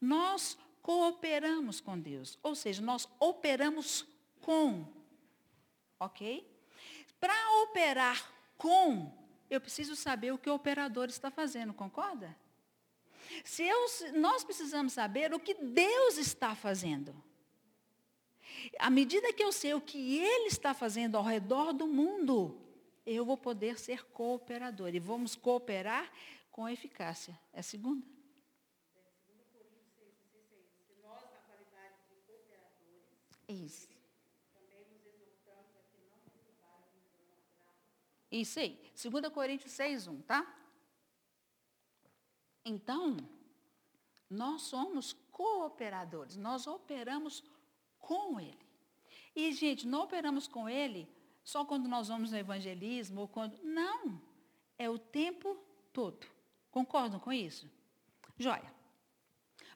[0.00, 2.38] Nós cooperamos com Deus.
[2.42, 4.06] Ou seja, nós operamos
[4.40, 4.90] com.
[6.00, 6.50] Ok?
[7.20, 9.12] Para operar com,
[9.50, 12.34] eu preciso saber o que o operador está fazendo, concorda?
[13.44, 17.14] Se eu, nós precisamos saber o que Deus está fazendo.
[18.78, 22.60] À medida que eu sei o que Ele está fazendo ao redor do mundo,
[23.06, 24.94] eu vou poder ser cooperador.
[24.94, 26.10] E vamos cooperar
[26.50, 27.38] com eficácia.
[27.52, 28.06] É a segunda?
[33.48, 33.88] Isso.
[38.30, 38.78] Isso aí.
[38.94, 40.57] 2 Coríntios 6, 1, tá?
[42.68, 43.16] Então,
[44.28, 47.42] nós somos cooperadores, nós operamos
[47.98, 48.66] com Ele.
[49.34, 51.08] E, gente, não operamos com Ele
[51.42, 53.58] só quando nós vamos no evangelismo ou quando.
[53.62, 54.20] Não!
[54.78, 55.56] É o tempo
[55.92, 56.26] todo.
[56.70, 57.70] Concordam com isso?
[58.36, 58.72] Joia.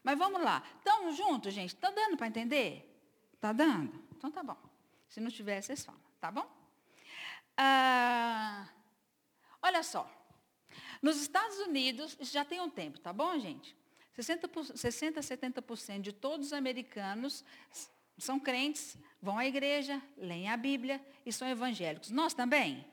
[0.05, 0.63] Mas vamos lá.
[0.77, 1.75] Estamos juntos, gente?
[1.75, 2.89] Está dando para entender?
[3.33, 4.05] Está dando?
[4.17, 4.59] Então tá bom.
[5.09, 6.47] Se não tiver, vocês falam, tá bom?
[7.57, 8.69] Ah,
[9.63, 10.09] olha só.
[11.03, 13.77] Nos Estados Unidos, isso já tem um tempo, tá bom, gente?
[14.15, 17.45] 60, 60 70% de todos os americanos
[18.17, 22.11] são crentes, vão à igreja, leem a Bíblia e são evangélicos.
[22.11, 22.87] Nós também?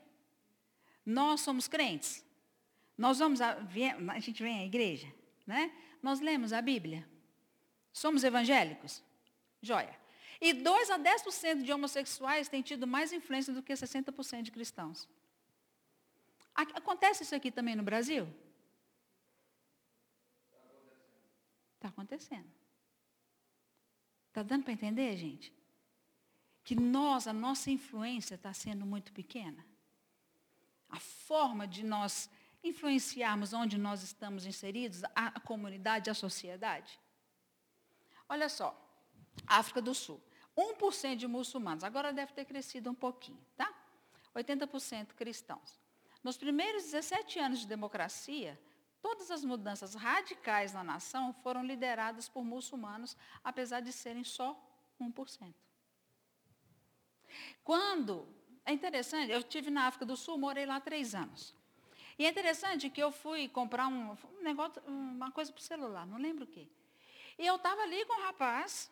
[1.06, 2.24] Nós somos crentes?
[2.98, 3.56] Nós vamos a,
[4.08, 5.06] a gente vem à igreja,
[5.46, 5.72] né?
[6.02, 7.08] Nós lemos a Bíblia.
[7.92, 9.02] Somos evangélicos?
[9.62, 9.98] Joia.
[10.40, 15.08] E 2 a 10% de homossexuais têm tido mais influência do que 60% de cristãos.
[16.54, 18.28] Acontece isso aqui também no Brasil?
[21.76, 22.50] Está acontecendo.
[24.28, 25.52] Está dando para entender, gente?
[26.62, 29.64] Que nós, a nossa influência está sendo muito pequena.
[30.88, 32.28] A forma de nós
[32.62, 37.00] influenciarmos onde nós estamos inseridos, a, comunidade, a sociedade.
[38.28, 38.76] Olha só,
[39.46, 40.22] África do Sul.
[40.56, 43.72] 1% de muçulmanos, agora deve ter crescido um pouquinho, tá?
[44.34, 45.80] 80% cristãos.
[46.22, 48.60] Nos primeiros 17 anos de democracia,
[49.00, 54.58] todas as mudanças radicais na nação foram lideradas por muçulmanos, apesar de serem só
[55.00, 55.54] 1%.
[57.64, 58.28] Quando,
[58.64, 61.54] é interessante, eu estive na África do Sul, morei lá três anos.
[62.18, 66.06] E é interessante que eu fui comprar um, um negócio, uma coisa para o celular,
[66.06, 66.68] não lembro o quê.
[67.38, 68.90] E eu estava ali com o rapaz,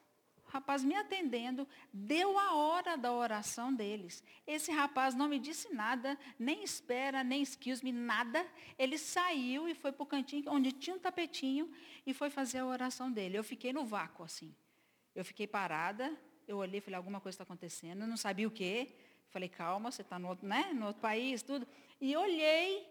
[0.48, 4.22] rapaz me atendendo, deu a hora da oração deles.
[4.46, 8.46] Esse rapaz não me disse nada, nem espera, nem excuse me, nada.
[8.78, 11.70] Ele saiu e foi para o cantinho onde tinha um tapetinho
[12.06, 13.38] e foi fazer a oração dele.
[13.38, 14.54] Eu fiquei no vácuo assim.
[15.14, 18.50] Eu fiquei parada, eu olhei e falei, alguma coisa está acontecendo, eu não sabia o
[18.50, 18.94] quê.
[19.28, 21.66] Falei, calma, você está no, outro, né, no outro país, tudo.
[22.00, 22.88] E olhei,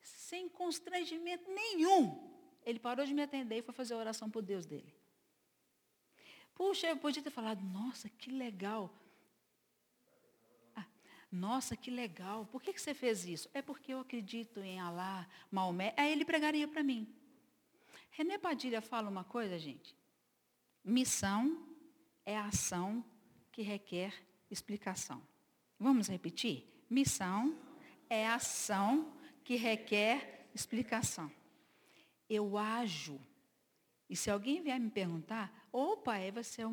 [0.00, 2.28] sem constrangimento nenhum.
[2.64, 4.99] Ele parou de me atender e foi fazer a oração por Deus dele.
[6.60, 8.92] Puxa, eu podia ter falado, nossa, que legal.
[10.76, 10.84] Ah,
[11.32, 12.44] nossa, que legal.
[12.52, 13.48] Por que, que você fez isso?
[13.54, 15.94] É porque eu acredito em Alá, Maomé.
[15.96, 17.08] Aí ele pregaria para mim.
[18.10, 19.96] René Padilha fala uma coisa, gente.
[20.84, 21.66] Missão
[22.26, 23.02] é ação
[23.50, 24.12] que requer
[24.50, 25.26] explicação.
[25.78, 26.68] Vamos repetir?
[26.90, 27.58] Missão
[28.10, 29.10] é ação
[29.44, 31.32] que requer explicação.
[32.28, 33.18] Eu ajo.
[34.10, 36.66] E se alguém vier me perguntar, opa, aí vai ser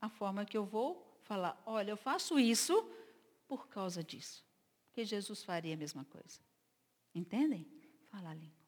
[0.00, 2.88] a forma que eu vou falar, olha, eu faço isso
[3.48, 4.44] por causa disso.
[4.86, 6.40] Porque Jesus faria a mesma coisa.
[7.14, 7.66] Entendem?
[8.10, 8.64] Fala, Lincoln.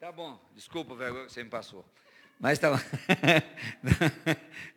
[0.00, 1.84] Tá bom, desculpa vergonha que você me passou.
[2.38, 2.70] Mas tá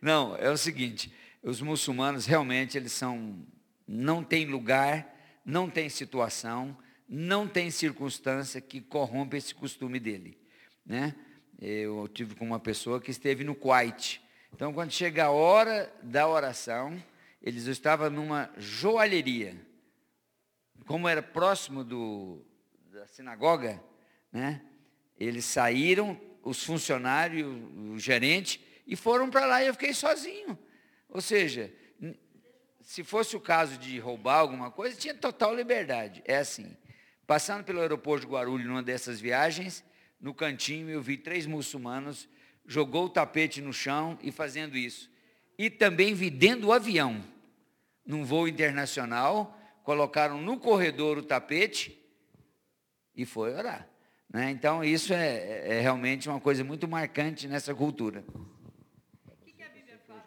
[0.01, 3.45] Não, é o seguinte, os muçulmanos realmente eles são
[3.85, 5.13] não tem lugar,
[5.45, 6.75] não tem situação,
[7.07, 10.37] não tem circunstância que corrompa esse costume dele,
[10.85, 11.13] né?
[11.59, 14.21] Eu tive com uma pessoa que esteve no Kuwait.
[14.53, 17.01] Então, quando chega a hora da oração,
[17.41, 19.55] eles estavam numa joalheria.
[20.85, 22.45] Como era próximo do,
[22.91, 23.81] da sinagoga,
[24.31, 24.61] né?
[25.17, 30.57] Eles saíram, os funcionários, o gerente, e foram para lá e eu fiquei sozinho.
[31.13, 31.71] Ou seja,
[32.81, 36.23] se fosse o caso de roubar alguma coisa, tinha total liberdade.
[36.25, 36.75] É assim.
[37.27, 39.83] Passando pelo aeroporto de Guarulhos numa dessas viagens,
[40.19, 42.27] no cantinho eu vi três muçulmanos,
[42.65, 45.09] jogou o tapete no chão e fazendo isso.
[45.57, 47.23] E também vi dentro do avião,
[48.05, 52.01] num voo internacional, colocaram no corredor o tapete
[53.15, 53.87] e foi orar.
[54.33, 54.49] Né?
[54.49, 58.23] Então, isso é, é, realmente uma coisa muito marcante nessa cultura.
[59.27, 60.23] O que, que a Bíblia fala?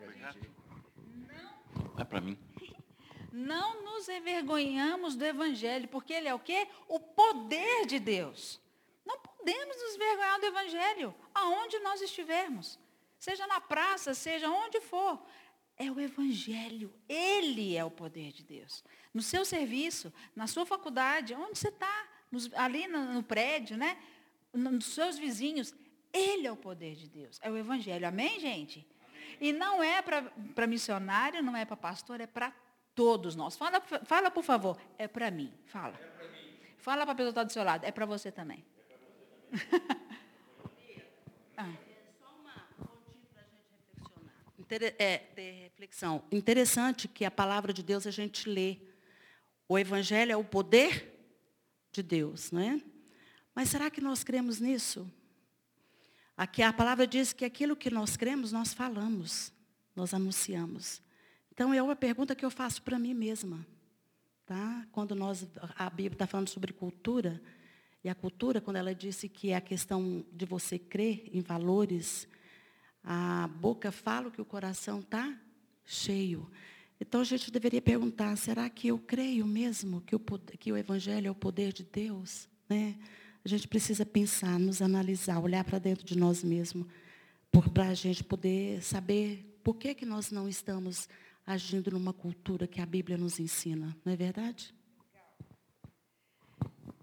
[1.75, 2.39] Não, é para mim.
[3.33, 6.67] Não nos envergonhamos do Evangelho, porque ele é o quê?
[6.89, 8.61] O poder de Deus.
[9.05, 12.79] Não podemos nos envergonhar do Evangelho, aonde nós estivermos.
[13.19, 15.23] Seja na praça, seja onde for.
[15.77, 16.93] É o Evangelho.
[17.09, 18.83] Ele é o poder de Deus.
[19.13, 22.09] No seu serviço, na sua faculdade, onde você está
[22.55, 23.99] ali no, no, prédio, né?
[24.53, 25.75] Nos seus vizinhos.
[26.13, 27.39] Ele é o poder de Deus.
[27.43, 28.09] É o Evangelho.
[28.09, 28.87] Amém, gente?
[29.40, 32.53] E não é para missionário, não é para pastor, é para
[32.94, 33.57] todos nós.
[33.57, 34.79] Fala, fala, por favor.
[34.99, 35.53] É para mim.
[35.66, 35.99] Fala.
[36.20, 36.57] É mim.
[36.79, 37.85] Fala para a pessoa que está do seu lado.
[37.85, 38.64] É para você também.
[41.59, 41.72] É você.
[41.72, 41.87] ah.
[44.99, 45.22] É,
[45.62, 46.25] reflexão.
[46.33, 48.79] Interessante que a palavra de Deus a gente lê.
[49.68, 51.16] O Evangelho é o poder
[51.92, 52.81] de Deus, não é?
[53.55, 55.11] Mas será que nós cremos nisso?
[56.37, 59.53] Aqui a palavra diz que aquilo que nós cremos, nós falamos,
[59.94, 61.01] nós anunciamos.
[61.51, 63.66] Então é uma pergunta que eu faço para mim mesma.
[64.44, 64.87] Tá?
[64.92, 65.46] Quando nós,
[65.77, 67.43] a Bíblia está falando sobre cultura,
[68.05, 72.28] e a cultura, quando ela disse que é a questão de você crer em valores,
[73.03, 75.37] a boca fala que o coração está
[75.84, 76.49] cheio.
[77.01, 81.28] Então a gente deveria perguntar, será que eu creio mesmo que o, que o Evangelho
[81.28, 82.49] é o poder de Deus?
[82.68, 82.97] Né?
[83.47, 86.84] A gente precisa pensar, nos analisar, olhar para dentro de nós mesmos,
[87.72, 91.09] para a gente poder saber por que, que nós não estamos
[91.47, 93.97] agindo numa cultura que a Bíblia nos ensina.
[94.05, 94.74] Não é verdade?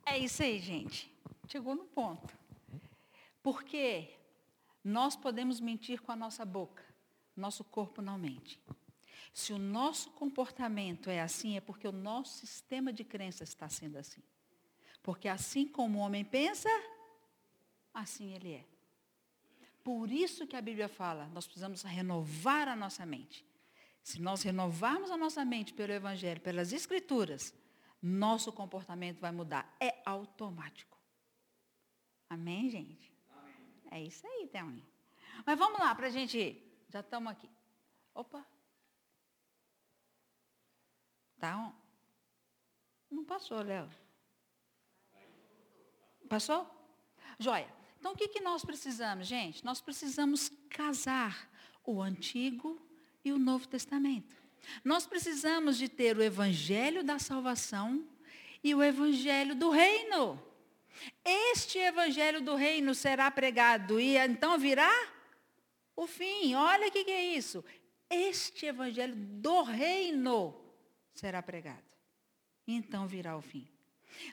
[0.05, 1.09] É isso aí, gente.
[1.47, 2.37] Chegou no ponto.
[3.41, 4.09] Porque
[4.83, 6.83] nós podemos mentir com a nossa boca,
[7.37, 8.59] nosso corpo não mente.
[9.33, 13.97] Se o nosso comportamento é assim, é porque o nosso sistema de crença está sendo
[13.97, 14.21] assim.
[15.03, 16.69] Porque assim como o homem pensa,
[17.93, 18.65] assim ele é.
[19.83, 23.45] Por isso que a Bíblia fala, nós precisamos renovar a nossa mente.
[24.01, 27.53] Se nós renovarmos a nossa mente pelo Evangelho, pelas Escrituras,
[28.01, 29.75] nosso comportamento vai mudar.
[29.79, 30.97] É automático.
[32.29, 33.13] Amém, gente?
[33.31, 33.81] Amém.
[33.91, 34.87] É isso aí, Thelminha.
[35.45, 36.61] Mas vamos lá para a gente.
[36.89, 37.49] Já estamos aqui.
[38.13, 38.45] Opa.
[41.39, 41.73] Tá?
[43.11, 43.89] Não passou, Léo.
[46.29, 46.69] Passou?
[47.39, 47.67] Joia.
[47.99, 49.63] Então, o que, que nós precisamos, gente?
[49.63, 51.49] Nós precisamos casar
[51.85, 52.81] o Antigo
[53.23, 54.35] e o Novo Testamento.
[54.83, 58.07] Nós precisamos de ter o Evangelho da salvação
[58.63, 60.41] e o Evangelho do reino.
[61.23, 64.91] Este Evangelho do reino será pregado e então virá
[65.95, 66.55] o fim.
[66.55, 67.63] Olha o que, que é isso.
[68.09, 70.55] Este Evangelho do reino
[71.13, 71.83] será pregado.
[72.67, 73.67] Então virá o fim.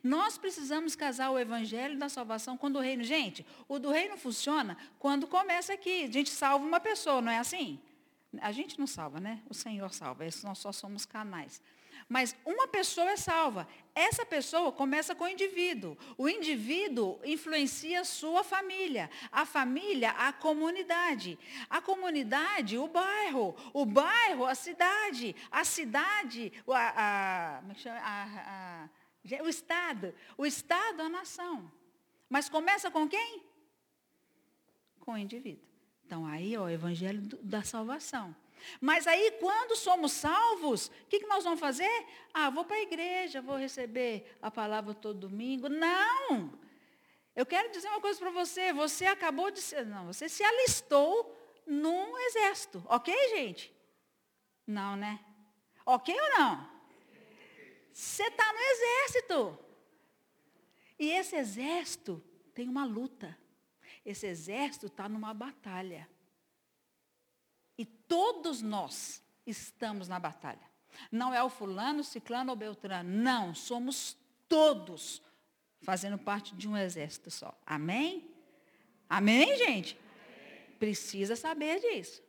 [0.02, 3.02] Nós precisamos casar o evangelho da salvação com o do reino.
[3.02, 6.04] Gente, o do reino funciona quando começa aqui.
[6.04, 7.80] A gente salva uma pessoa, não é assim?
[8.40, 9.40] A gente não salva, né?
[9.48, 10.24] O Senhor salva.
[10.44, 11.60] Nós só somos canais.
[12.08, 13.68] Mas uma pessoa é salva.
[13.94, 15.96] Essa pessoa começa com o indivíduo.
[16.18, 19.10] O indivíduo influencia a sua família.
[19.30, 21.38] A família, a comunidade.
[21.68, 23.54] A comunidade, o bairro.
[23.72, 25.36] O bairro, a cidade.
[25.50, 28.99] A cidade, a, a, é a, a
[29.42, 30.14] o Estado.
[30.36, 31.70] O Estado, a nação.
[32.28, 33.42] Mas começa com quem?
[35.00, 35.64] Com o indivíduo.
[36.06, 38.34] Então, aí, ó, o evangelho da salvação.
[38.80, 42.06] Mas aí, quando somos salvos, o que, que nós vamos fazer?
[42.32, 45.68] Ah, vou para a igreja, vou receber a palavra todo domingo.
[45.68, 46.58] Não!
[47.34, 48.72] Eu quero dizer uma coisa para você.
[48.72, 49.86] Você acabou de ser.
[49.86, 52.84] Não, você se alistou num exército.
[52.86, 53.72] Ok, gente?
[54.66, 55.20] Não, né?
[55.86, 56.69] Ok ou não?
[57.92, 59.58] Você está no exército.
[60.98, 62.22] E esse exército
[62.54, 63.36] tem uma luta.
[64.04, 66.08] Esse exército está numa batalha.
[67.76, 70.70] E todos nós estamos na batalha.
[71.10, 73.08] Não é o fulano, ciclano ou beltrano.
[73.08, 74.16] Não, somos
[74.48, 75.22] todos
[75.82, 77.58] fazendo parte de um exército só.
[77.64, 78.30] Amém?
[79.08, 79.98] Amém, gente?
[79.98, 80.76] Amém.
[80.78, 82.22] Precisa saber disso.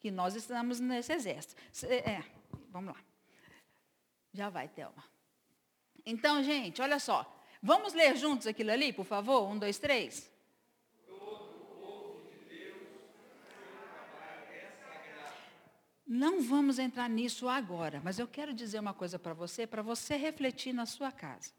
[0.00, 1.54] Que nós estamos nesse exército.
[1.86, 2.24] É,
[2.70, 3.07] vamos lá.
[4.32, 5.04] Já vai, Thelma.
[6.04, 7.26] Então, gente, olha só.
[7.62, 9.48] Vamos ler juntos aquilo ali, por favor?
[9.48, 10.30] Um, dois, três.
[16.06, 20.16] Não vamos entrar nisso agora, mas eu quero dizer uma coisa para você, para você
[20.16, 21.52] refletir na sua casa.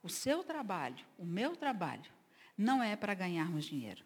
[0.00, 2.08] O seu trabalho, o meu trabalho,
[2.56, 4.04] não é para ganharmos dinheiro.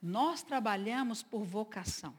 [0.00, 2.16] Nós trabalhamos por vocação.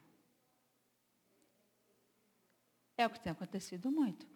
[3.01, 4.27] É o que tem acontecido muito.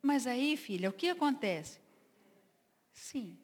[0.00, 1.80] Mas aí, filha, o que acontece?
[2.92, 3.38] Sim,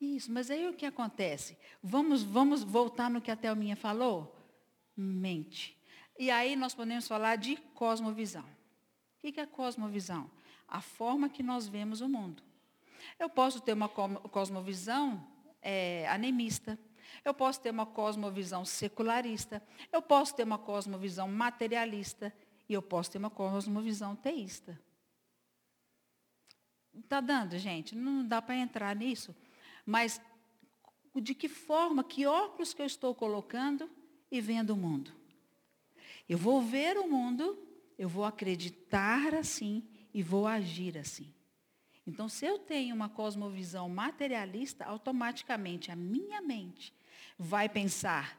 [0.00, 1.58] isso, mas aí o que acontece?
[1.82, 4.34] Vamos, vamos voltar no que a Thelminha falou?
[4.96, 5.76] Mente.
[6.18, 8.44] E aí nós podemos falar de cosmovisão.
[8.44, 10.30] O que é cosmovisão?
[10.66, 12.42] A forma que nós vemos o mundo.
[13.18, 15.26] Eu posso ter uma cosmovisão
[15.60, 16.06] é.
[17.24, 19.62] Eu posso ter uma cosmovisão secularista.
[19.92, 22.32] Eu posso ter uma cosmovisão materialista.
[22.68, 24.80] E eu posso ter uma cosmovisão teísta.
[26.94, 27.94] Está dando, gente?
[27.94, 29.34] Não dá para entrar nisso.
[29.84, 30.20] Mas
[31.14, 33.90] de que forma, que óculos que eu estou colocando
[34.30, 35.12] e vendo o mundo?
[36.28, 37.58] Eu vou ver o mundo,
[37.98, 39.82] eu vou acreditar assim
[40.14, 41.32] e vou agir assim.
[42.06, 46.94] Então, se eu tenho uma cosmovisão materialista, automaticamente a minha mente
[47.42, 48.38] vai pensar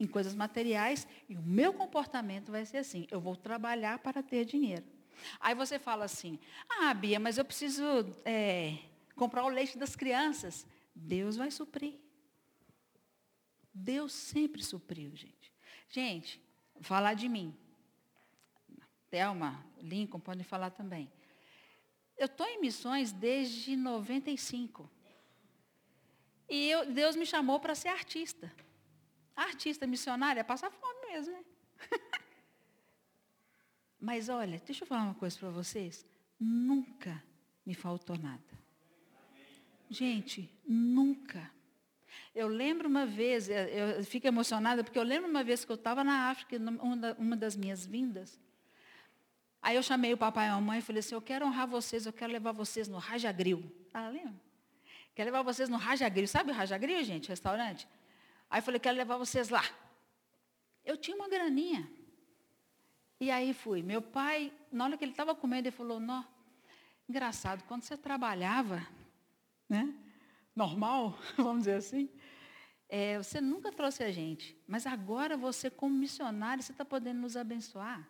[0.00, 3.06] em coisas materiais e o meu comportamento vai ser assim.
[3.10, 4.84] Eu vou trabalhar para ter dinheiro.
[5.38, 6.38] Aí você fala assim,
[6.70, 7.84] ah, Bia, mas eu preciso
[8.24, 8.78] é,
[9.14, 10.66] comprar o leite das crianças.
[10.94, 11.96] Deus vai suprir.
[13.74, 15.52] Deus sempre supriu, gente.
[15.90, 16.40] Gente,
[16.80, 17.54] falar de mim.
[19.10, 21.12] Thelma, Lincoln, podem falar também.
[22.16, 24.90] Eu estou em missões desde 95.
[26.48, 28.52] E eu, Deus me chamou para ser artista.
[29.36, 31.44] Artista missionária, passar fome mesmo, né?
[34.00, 36.06] Mas olha, deixa eu falar uma coisa para vocês.
[36.38, 37.22] Nunca
[37.66, 38.42] me faltou nada.
[39.90, 41.50] Gente, nunca.
[42.34, 46.04] Eu lembro uma vez, eu fico emocionada, porque eu lembro uma vez que eu estava
[46.04, 46.56] na África,
[47.18, 48.40] uma das minhas vindas.
[49.60, 52.06] Aí eu chamei o papai e a mamãe e falei assim, eu quero honrar vocês,
[52.06, 53.62] eu quero levar vocês no Rajagril.
[53.92, 54.47] Ah, lembra?
[55.18, 56.28] Quero levar vocês no Rajagril.
[56.28, 57.28] Sabe o Rajagril, gente?
[57.28, 57.88] Restaurante?
[58.48, 59.64] Aí falei, quero levar vocês lá.
[60.84, 61.90] Eu tinha uma graninha.
[63.18, 63.82] E aí fui.
[63.82, 66.24] Meu pai, na hora que ele estava comendo, ele falou, não,
[67.08, 68.86] engraçado, quando você trabalhava,
[69.68, 69.92] né?
[70.54, 72.08] Normal, vamos dizer assim,
[72.88, 74.56] é, você nunca trouxe a gente.
[74.68, 78.08] Mas agora você, como missionário, você está podendo nos abençoar.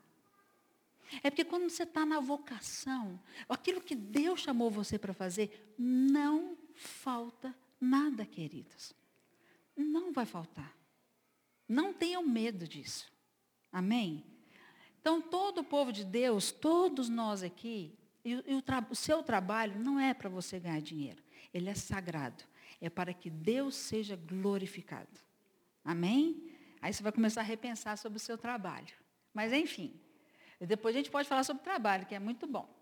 [1.23, 6.68] É porque quando você está na vocação, aquilo que Deus chamou você para fazer, não
[6.79, 8.93] falta nada, queridos.
[9.77, 10.77] Não vai faltar.
[11.69, 13.13] Não tenham medo disso.
[13.71, 14.25] Amém?
[15.01, 19.79] Então, todo o povo de Deus, todos nós aqui, e, e o, o seu trabalho
[19.79, 21.23] não é para você ganhar dinheiro.
[21.53, 22.45] Ele é sagrado.
[22.81, 25.21] É para que Deus seja glorificado.
[25.85, 26.53] Amém?
[26.81, 28.95] Aí você vai começar a repensar sobre o seu trabalho.
[29.35, 29.99] Mas, enfim,
[30.61, 32.78] depois a gente pode falar sobre trabalho, que é muito bom.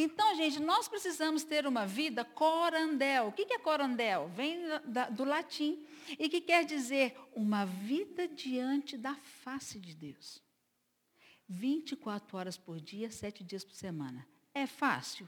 [0.00, 3.26] Então, gente, nós precisamos ter uma vida corandel.
[3.26, 4.28] O que é corandel?
[4.28, 4.56] Vem
[5.10, 5.84] do latim.
[6.16, 10.40] E que quer dizer uma vida diante da face de Deus.
[11.48, 14.24] 24 horas por dia, 7 dias por semana.
[14.54, 15.26] É fácil?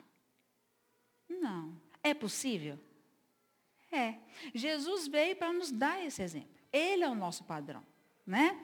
[1.28, 1.76] Não.
[2.00, 2.78] É possível?
[3.90, 4.14] É.
[4.54, 6.54] Jesus veio para nos dar esse exemplo.
[6.72, 7.84] Ele é o nosso padrão,
[8.24, 8.56] né?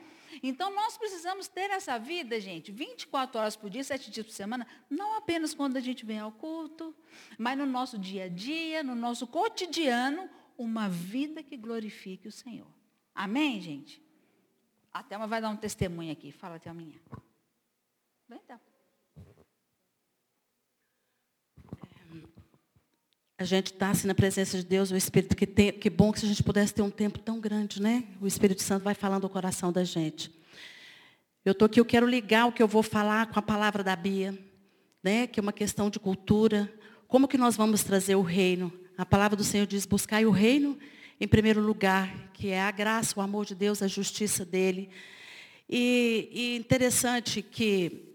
[0.43, 4.67] Então, nós precisamos ter essa vida, gente, 24 horas por dia, 7 dias por semana,
[4.89, 6.95] não apenas quando a gente vem ao culto,
[7.39, 10.29] mas no nosso dia a dia, no nosso cotidiano,
[10.59, 12.69] uma vida que glorifique o Senhor.
[13.15, 14.03] Amém, gente?
[14.93, 16.33] A Thelma vai dar um testemunho aqui.
[16.33, 17.01] Fala, Thelminha.
[18.29, 18.76] Vem, Thelma.
[23.39, 26.25] A gente está assim na presença de Deus, o Espírito, que, tem, que bom que
[26.25, 28.05] a gente pudesse ter um tempo tão grande, né?
[28.19, 30.31] O Espírito Santo vai falando o coração da gente.
[31.45, 33.95] Eu estou aqui, eu quero ligar o que eu vou falar com a palavra da
[33.95, 34.37] Bia,
[35.03, 35.27] né?
[35.27, 36.73] Que é uma questão de cultura.
[37.07, 38.73] Como que nós vamos trazer o reino?
[38.97, 40.79] A palavra do Senhor diz, buscai o reino
[41.21, 44.89] em primeiro lugar, que é a graça, o amor de Deus, a justiça dele.
[45.69, 48.06] E, e interessante que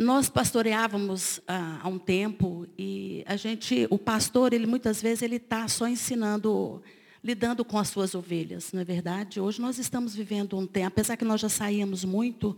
[0.00, 5.36] nós pastoreávamos ah, há um tempo e a gente, o pastor, ele muitas vezes ele
[5.36, 6.82] está só ensinando,
[7.22, 9.38] lidando com as suas ovelhas, não é verdade?
[9.38, 12.56] Hoje nós estamos vivendo um tempo, apesar que nós já saímos muito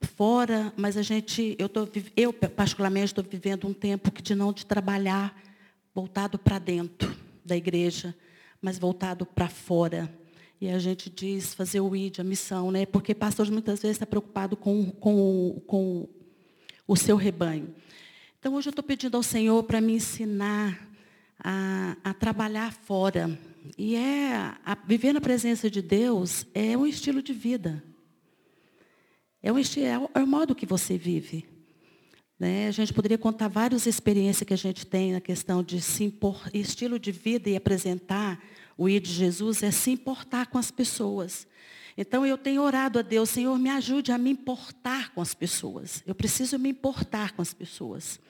[0.00, 4.52] fora, mas a gente, eu, tô, eu particularmente estou vivendo um tempo que de não
[4.52, 5.36] de trabalhar
[5.92, 7.12] voltado para dentro
[7.44, 8.14] da igreja,
[8.62, 10.08] mas voltado para fora.
[10.60, 12.86] E a gente diz fazer o ID, a missão, né?
[12.86, 16.08] Porque pastor muitas vezes está preocupado com, com, com
[16.86, 17.74] o seu rebanho.
[18.38, 20.88] Então, hoje eu estou pedindo ao Senhor para me ensinar
[21.38, 23.38] a, a, trabalhar fora.
[23.76, 24.34] E é
[24.64, 27.82] a, viver na presença de Deus é um estilo de vida.
[29.42, 31.46] É, um é, o, é o modo que você vive.
[32.38, 32.68] Né?
[32.68, 36.50] A gente poderia contar várias experiências que a gente tem na questão de se impor,
[36.52, 38.42] estilo de vida e apresentar
[38.76, 41.46] o ir de Jesus é se importar com as pessoas.
[41.96, 46.02] Então eu tenho orado a Deus, Senhor, me ajude a me importar com as pessoas.
[46.06, 48.20] Eu preciso me importar com as pessoas.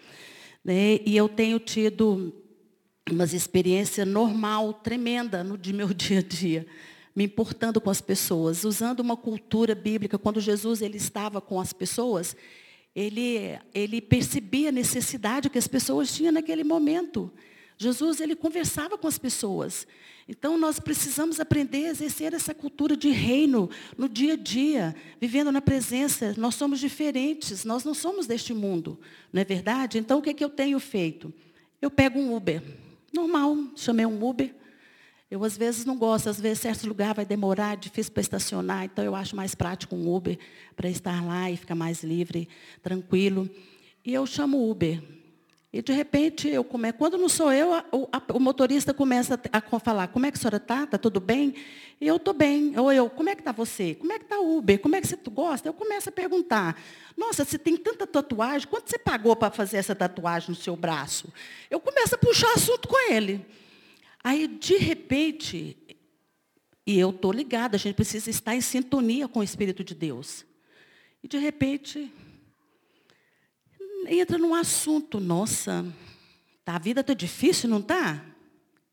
[0.64, 1.00] Né?
[1.04, 2.32] E eu tenho tido
[3.10, 6.66] umas experiências normal, tremenda no meu dia a dia,
[7.14, 10.18] me importando com as pessoas, usando uma cultura bíblica.
[10.18, 12.36] Quando Jesus ele estava com as pessoas,
[12.94, 17.32] ele, ele percebia a necessidade que as pessoas tinham naquele momento.
[17.78, 19.86] Jesus ele conversava com as pessoas.
[20.28, 25.52] Então, nós precisamos aprender a exercer essa cultura de reino no dia a dia, vivendo
[25.52, 26.34] na presença.
[26.36, 28.98] Nós somos diferentes, nós não somos deste mundo,
[29.32, 29.98] não é verdade?
[29.98, 31.32] Então, o que, é que eu tenho feito?
[31.80, 32.60] Eu pego um Uber,
[33.12, 34.52] normal, chamei um Uber.
[35.30, 38.84] Eu, às vezes, não gosto, às vezes, certo lugar vai demorar, é difícil para estacionar,
[38.84, 40.38] então eu acho mais prático um Uber
[40.74, 42.48] para estar lá e ficar mais livre,
[42.82, 43.48] tranquilo.
[44.04, 45.00] E eu chamo o Uber.
[45.72, 46.92] E de repente, eu come...
[46.92, 50.38] quando não sou eu, o, a, o motorista começa a, a, falar, como é que
[50.38, 50.84] a senhora está?
[50.84, 51.54] Está tudo bem?
[52.00, 52.78] E eu estou bem.
[52.78, 53.94] Ou eu, como é que está você?
[53.94, 54.78] Como é que está o Uber?
[54.78, 55.68] Como é que você gosta?
[55.68, 56.80] Eu começo a perguntar.
[57.16, 61.32] Nossa, você tem tanta tatuagem, quanto você pagou para fazer essa tatuagem no seu braço?
[61.70, 63.44] Eu começo a puxar assunto com ele.
[64.22, 65.76] Aí, de repente,
[66.86, 70.46] e eu estou ligada, a gente precisa estar em sintonia com o Espírito de Deus.
[71.22, 72.12] E de repente,
[74.08, 75.84] entra num assunto, nossa,
[76.64, 78.24] tá, a vida está difícil, não está?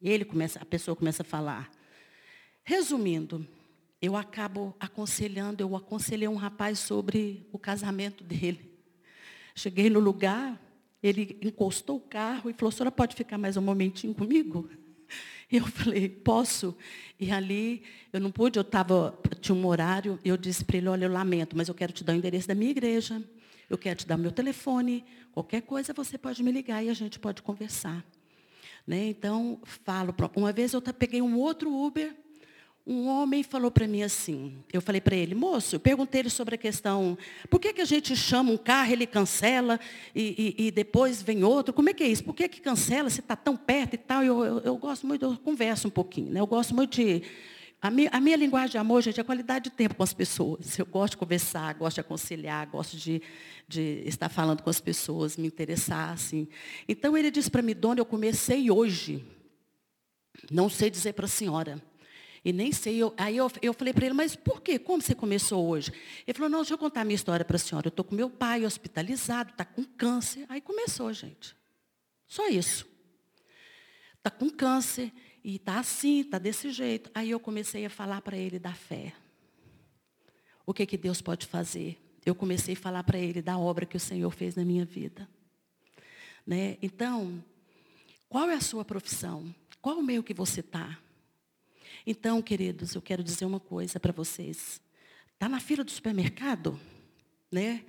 [0.01, 1.72] E ele começa, a pessoa começa a falar.
[2.64, 3.47] Resumindo,
[4.01, 8.72] eu acabo aconselhando, eu aconselhei um rapaz sobre o casamento dele.
[9.55, 10.59] Cheguei no lugar,
[11.01, 14.70] ele encostou o carro e falou, senhora pode ficar mais um momentinho comigo?
[15.51, 16.76] E eu falei, posso?
[17.20, 21.05] E ali, eu não pude, eu tava, tinha um horário, eu disse para ele, olha,
[21.05, 23.22] eu lamento, mas eu quero te dar o endereço da minha igreja
[23.70, 27.20] eu quero te dar meu telefone, qualquer coisa você pode me ligar e a gente
[27.20, 28.05] pode conversar.
[28.86, 29.07] Né?
[29.07, 32.14] Então, falo, uma vez eu peguei um outro Uber,
[32.86, 36.55] um homem falou para mim assim, eu falei para ele, moço, eu perguntei ele sobre
[36.55, 37.18] a questão,
[37.49, 39.80] por que, que a gente chama um carro, ele cancela
[40.14, 41.74] e, e, e depois vem outro?
[41.74, 42.26] Como é que é isso?
[42.26, 44.22] Por que, que cancela se está tão perto e tal?
[44.22, 46.41] Eu, eu, eu, gosto muito, eu converso um pouquinho, né?
[46.41, 47.24] Eu gosto muito de.
[47.84, 50.79] A minha, a minha linguagem de amor, gente, é qualidade de tempo com as pessoas.
[50.79, 53.21] Eu gosto de conversar, gosto de aconselhar, gosto de,
[53.67, 56.47] de estar falando com as pessoas, me interessar, assim.
[56.88, 59.21] Então ele disse para mim, dona, eu comecei hoje.
[60.49, 61.84] Não sei dizer para a senhora.
[62.45, 64.79] E nem sei, eu, aí eu, eu falei para ele, mas por quê?
[64.79, 65.91] Como você começou hoje?
[66.25, 67.88] Ele falou, não, deixa eu contar a minha história para a senhora.
[67.88, 70.45] Eu estou com meu pai hospitalizado, está com câncer.
[70.47, 71.53] Aí começou, gente.
[72.27, 72.88] Só isso.
[74.19, 75.11] Está com câncer
[75.43, 77.11] e está assim, está desse jeito.
[77.13, 79.13] Aí eu comecei a falar para ele da fé.
[80.65, 81.99] O que, que Deus pode fazer?
[82.25, 85.27] Eu comecei a falar para ele da obra que o Senhor fez na minha vida.
[86.47, 86.77] Né?
[86.81, 87.43] Então,
[88.29, 89.53] qual é a sua profissão?
[89.81, 90.97] Qual o meio que você está?
[92.07, 94.81] Então, queridos, eu quero dizer uma coisa para vocês.
[95.33, 96.79] Está na fila do supermercado?
[97.51, 97.83] Né?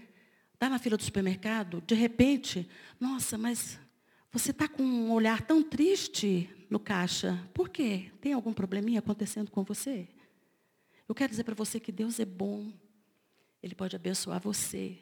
[0.53, 1.81] Está na fila do supermercado?
[1.87, 3.79] De repente, nossa, mas
[4.35, 7.41] você está com um olhar tão triste no caixa.
[7.55, 8.11] Por quê?
[8.21, 10.09] Tem algum probleminha acontecendo com você?
[11.09, 12.73] Eu quero dizer para você que Deus é bom.
[13.63, 14.99] Ele pode abençoar você.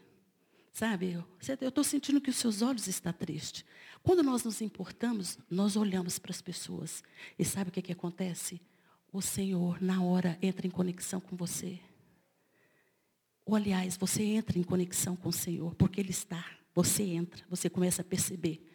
[0.72, 1.12] Sabe,
[1.60, 3.64] eu estou sentindo que os seus olhos estão tristes.
[4.02, 7.02] Quando nós nos importamos, nós olhamos para as pessoas.
[7.38, 8.60] E sabe o que, que acontece?
[9.12, 11.78] o Senhor, na hora, entra em conexão com você.
[13.44, 16.44] Ou, aliás, você entra em conexão com o Senhor, porque Ele está.
[16.74, 18.71] Você entra, você começa a perceber.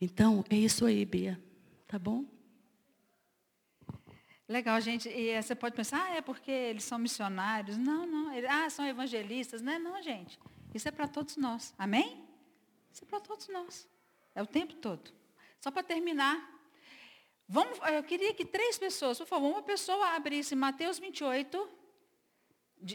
[0.00, 1.40] Então, é isso aí, Bia.
[1.86, 2.24] Tá bom?
[4.48, 5.08] Legal, gente.
[5.08, 7.76] E você pode pensar, ah, é porque eles são missionários.
[7.76, 8.30] Não, não.
[8.48, 9.62] Ah, são evangelistas.
[9.62, 10.38] Não é não, gente.
[10.74, 11.74] Isso é para todos nós.
[11.78, 12.24] Amém?
[12.92, 13.88] Isso é para todos nós.
[14.34, 15.10] É o tempo todo.
[15.60, 16.56] Só para terminar,
[17.48, 21.68] Vamos, eu queria que três pessoas, por favor, uma pessoa abrisse Mateus 28,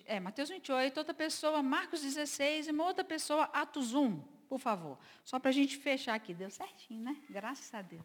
[0.06, 4.22] é, Mateus 28, outra pessoa Marcos 16 e uma outra pessoa Atos 1,
[4.52, 4.99] por favor.
[5.24, 6.34] Só para a gente fechar aqui.
[6.34, 7.16] Deu certinho, né?
[7.30, 8.04] Graças a Deus.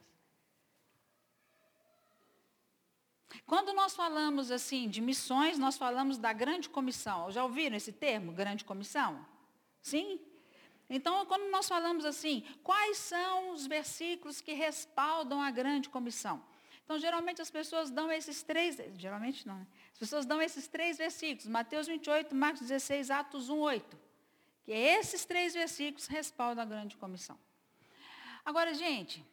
[3.45, 7.33] Quando nós falamos assim de missões, nós falamos da grande comissão.
[7.33, 9.27] Já ouviram esse termo, grande comissão?
[9.83, 10.21] Sim?
[10.89, 16.41] Então, quando nós falamos assim, quais são os versículos que respaldam a grande comissão?
[16.85, 19.67] Então, geralmente as pessoas dão esses três, geralmente não, né?
[19.93, 24.06] As pessoas dão esses três versículos, Mateus 28, Marcos 16, Atos 1, 8.
[24.67, 27.39] Que esses três versículos respaldam a grande comissão.
[28.45, 29.25] Agora, gente,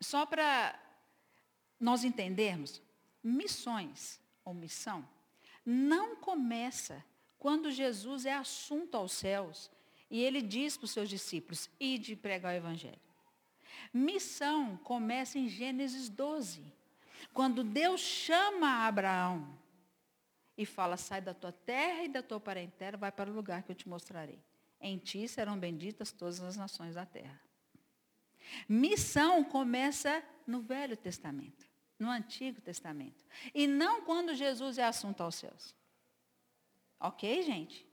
[0.00, 0.78] só para
[1.80, 2.82] nós entendermos,
[3.22, 5.08] missões ou missão
[5.64, 7.04] não começa
[7.38, 9.70] quando Jesus é assunto aos céus
[10.10, 12.98] e ele diz para os seus discípulos, ide pregar o evangelho.
[13.94, 16.64] Missão começa em Gênesis 12,
[17.32, 19.56] quando Deus chama Abraão
[20.58, 23.70] e fala, sai da tua terra e da tua parentela, vai para o lugar que
[23.70, 24.42] eu te mostrarei.
[24.80, 27.40] Em ti serão benditas todas as nações da terra.
[28.68, 33.24] Missão começa no Velho Testamento, no Antigo Testamento.
[33.54, 35.74] E não quando Jesus é assunto aos céus.
[36.98, 37.86] Ok, gente?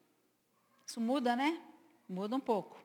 [0.87, 1.61] Isso muda, né?
[2.07, 2.83] Muda um pouco.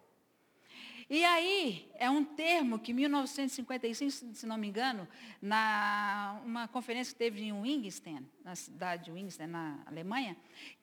[1.10, 5.08] E aí, é um termo que em 1955, se não me engano,
[5.42, 10.36] na uma conferência que teve em Wingston, na cidade de Wingston, na Alemanha,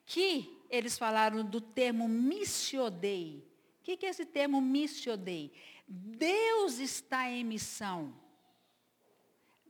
[0.04, 3.42] que eles falaram do termo missiodei.
[3.80, 5.50] O que, que é esse termo missiodei?
[5.88, 8.12] Deus está em missão.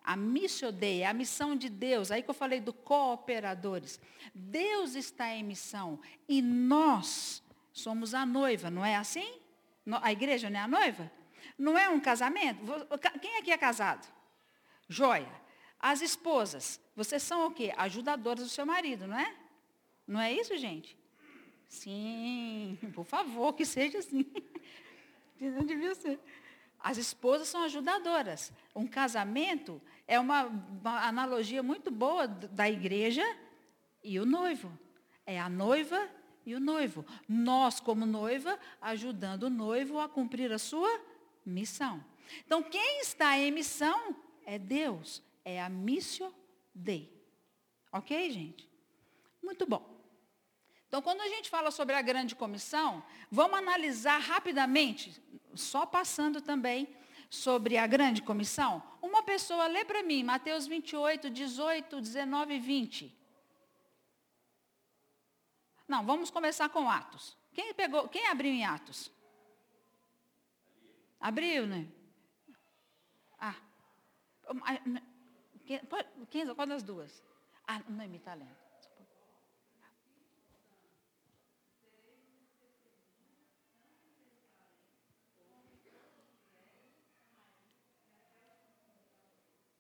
[0.03, 4.01] A missiodei, a missão de Deus, aí que eu falei do cooperadores.
[4.35, 9.39] Deus está em missão e nós somos a noiva, não é assim?
[10.03, 11.13] A igreja não é a noiva?
[11.59, 12.61] Não é um casamento?
[13.21, 14.07] Quem aqui é casado?
[14.89, 15.33] Joia.
[15.81, 17.73] As esposas, vocês são o quê?
[17.77, 19.35] Ajudadoras do seu marido, não é?
[20.07, 20.99] Não é isso, gente?
[21.69, 24.25] Sim, por favor, que seja assim.
[25.39, 26.19] Não devia ser.
[26.81, 28.53] As esposas são ajudadoras.
[28.75, 33.25] Um casamento é uma, uma analogia muito boa da igreja
[34.03, 34.77] e o noivo.
[35.25, 36.09] É a noiva
[36.49, 37.05] e o noivo.
[37.29, 40.89] Nós, como noiva, ajudando o noivo a cumprir a sua
[41.45, 42.03] missão.
[42.47, 45.23] Então, quem está em missão é Deus.
[45.45, 46.35] É a missio
[46.75, 47.13] Dei.
[47.93, 48.69] Ok, gente?
[49.43, 49.99] Muito bom.
[50.89, 55.21] Então, quando a gente fala sobre a grande comissão, vamos analisar rapidamente,
[55.55, 56.89] só passando também
[57.29, 58.83] sobre a grande comissão.
[59.03, 63.19] Uma pessoa lê para mim, Mateus 28, 18, 19 e 20.
[65.89, 67.35] Não, vamos começar com Atos.
[67.55, 69.11] Quem pegou, quem abriu em Atos?
[71.19, 71.89] Abriu, né?
[73.41, 73.55] Ah.
[75.65, 75.81] Quem,
[76.55, 77.25] qual das duas?
[77.67, 78.57] Ah, Noemi está lendo.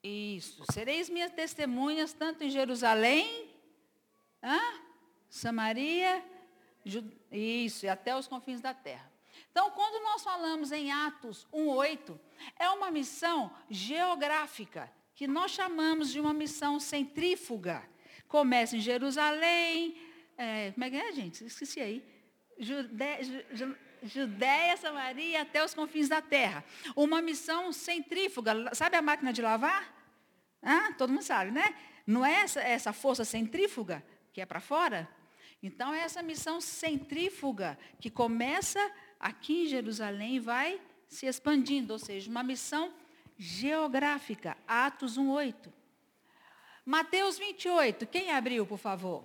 [0.02, 0.64] Isso.
[0.72, 3.54] Sereis minhas testemunhas tanto em Jerusalém,
[4.42, 4.87] hã?
[5.28, 6.24] Samaria,
[7.30, 9.10] isso, e até os confins da terra.
[9.50, 12.18] Então, quando nós falamos em Atos 1:8,
[12.58, 17.82] é uma missão geográfica que nós chamamos de uma missão centrífuga.
[18.26, 19.96] Começa em Jerusalém,
[20.36, 21.44] é, como é que é, gente?
[21.44, 22.04] Esqueci aí.
[22.58, 26.64] Judé- Ju- Ju- Judéia, Samaria, até os confins da terra.
[26.94, 28.72] Uma missão centrífuga.
[28.74, 29.92] Sabe a máquina de lavar?
[30.62, 30.92] Hã?
[30.92, 31.74] Todo mundo sabe, né?
[32.06, 35.08] Não é essa, essa força centrífuga que é para fora?
[35.62, 38.80] Então, é essa missão centrífuga que começa
[39.18, 42.92] aqui em Jerusalém e vai se expandindo, ou seja, uma missão
[43.36, 44.56] geográfica.
[44.66, 45.72] Atos 1:8.
[46.84, 49.22] Mateus 28, quem abriu, por favor?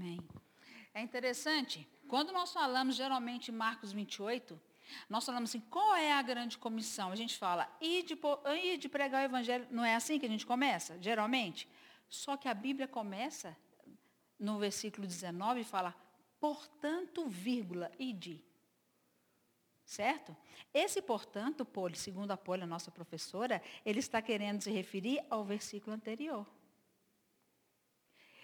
[0.00, 0.18] Amém.
[1.00, 4.60] É interessante, quando nós falamos geralmente em Marcos 28,
[5.08, 7.10] nós falamos assim, qual é a grande comissão?
[7.10, 8.18] A gente fala, ir de,
[8.62, 11.66] ir de pregar o evangelho, não é assim que a gente começa, geralmente?
[12.06, 13.56] Só que a Bíblia começa,
[14.38, 15.96] no versículo 19, e fala,
[16.38, 18.44] portanto, vírgula, ide.
[19.86, 20.36] Certo?
[20.74, 25.46] Esse, portanto, Poli, segundo a Poli, a nossa professora, ele está querendo se referir ao
[25.46, 26.46] versículo anterior.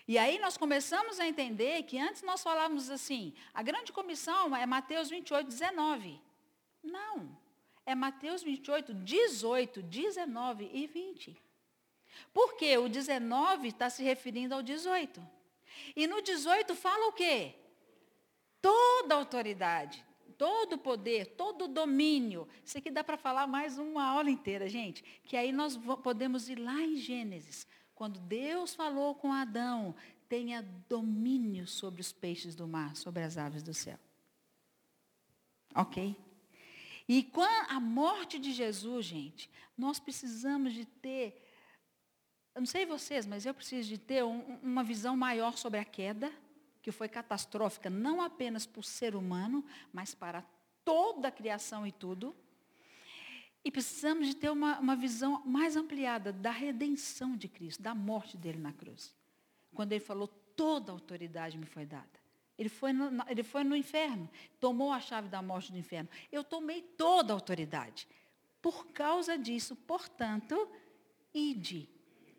[0.08, 4.64] E aí nós começamos a entender que antes nós falávamos assim, a grande comissão é
[4.64, 6.20] Mateus 28, 19.
[6.82, 7.36] Não.
[7.84, 11.36] É Mateus 28, 18, 19 e 20.
[12.32, 15.26] Porque o 19 está se referindo ao 18.
[15.94, 17.54] E no 18 fala o quê?
[18.62, 20.04] Toda autoridade,
[20.38, 22.48] todo poder, todo domínio.
[22.64, 25.02] Isso aqui dá para falar mais uma aula inteira, gente.
[25.24, 27.66] Que aí nós podemos ir lá em Gênesis.
[27.96, 29.94] Quando Deus falou com Adão,
[30.28, 33.98] tenha domínio sobre os peixes do mar, sobre as aves do céu.
[35.74, 36.14] Ok?
[37.08, 41.42] E com a morte de Jesus, gente, nós precisamos de ter,
[42.54, 45.84] eu não sei vocês, mas eu preciso de ter um, uma visão maior sobre a
[45.84, 46.30] queda,
[46.82, 50.44] que foi catastrófica não apenas para o ser humano, mas para
[50.84, 52.36] toda a criação e tudo.
[53.66, 58.36] E precisamos de ter uma, uma visão mais ampliada da redenção de Cristo, da morte
[58.36, 59.12] dele na cruz.
[59.74, 62.06] Quando ele falou, toda a autoridade me foi dada.
[62.56, 66.08] Ele foi, no, ele foi no inferno, tomou a chave da morte do inferno.
[66.30, 68.06] Eu tomei toda a autoridade.
[68.62, 70.70] Por causa disso, portanto,
[71.34, 71.88] ide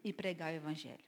[0.06, 1.04] e pregar o evangelho.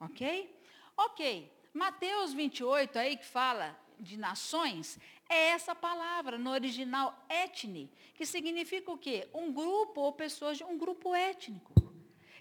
[0.00, 0.58] Ok?
[0.96, 1.52] Ok.
[1.74, 4.98] Mateus 28, aí que fala de nações,
[5.28, 9.28] é essa palavra, no original, etne, que significa o quê?
[9.32, 11.72] Um grupo ou pessoas de um grupo étnico.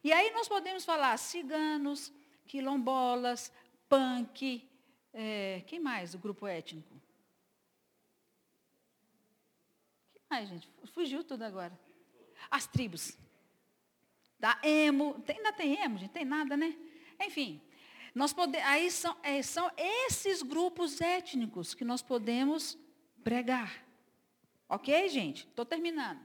[0.03, 2.11] E aí nós podemos falar ciganos,
[2.47, 3.53] quilombolas,
[3.87, 4.67] punk,
[5.13, 6.99] é, quem mais do grupo étnico?
[10.13, 10.67] Quem mais, gente?
[10.93, 11.77] Fugiu tudo agora.
[12.49, 13.17] As tribos.
[14.39, 16.11] Da emo, tem, ainda tem emo, gente?
[16.11, 16.75] Tem nada, né?
[17.19, 17.61] Enfim,
[18.13, 22.77] nós pode, aí são, é, são esses grupos étnicos que nós podemos
[23.23, 23.85] pregar.
[24.67, 25.47] Ok, gente?
[25.47, 26.19] Estou terminando.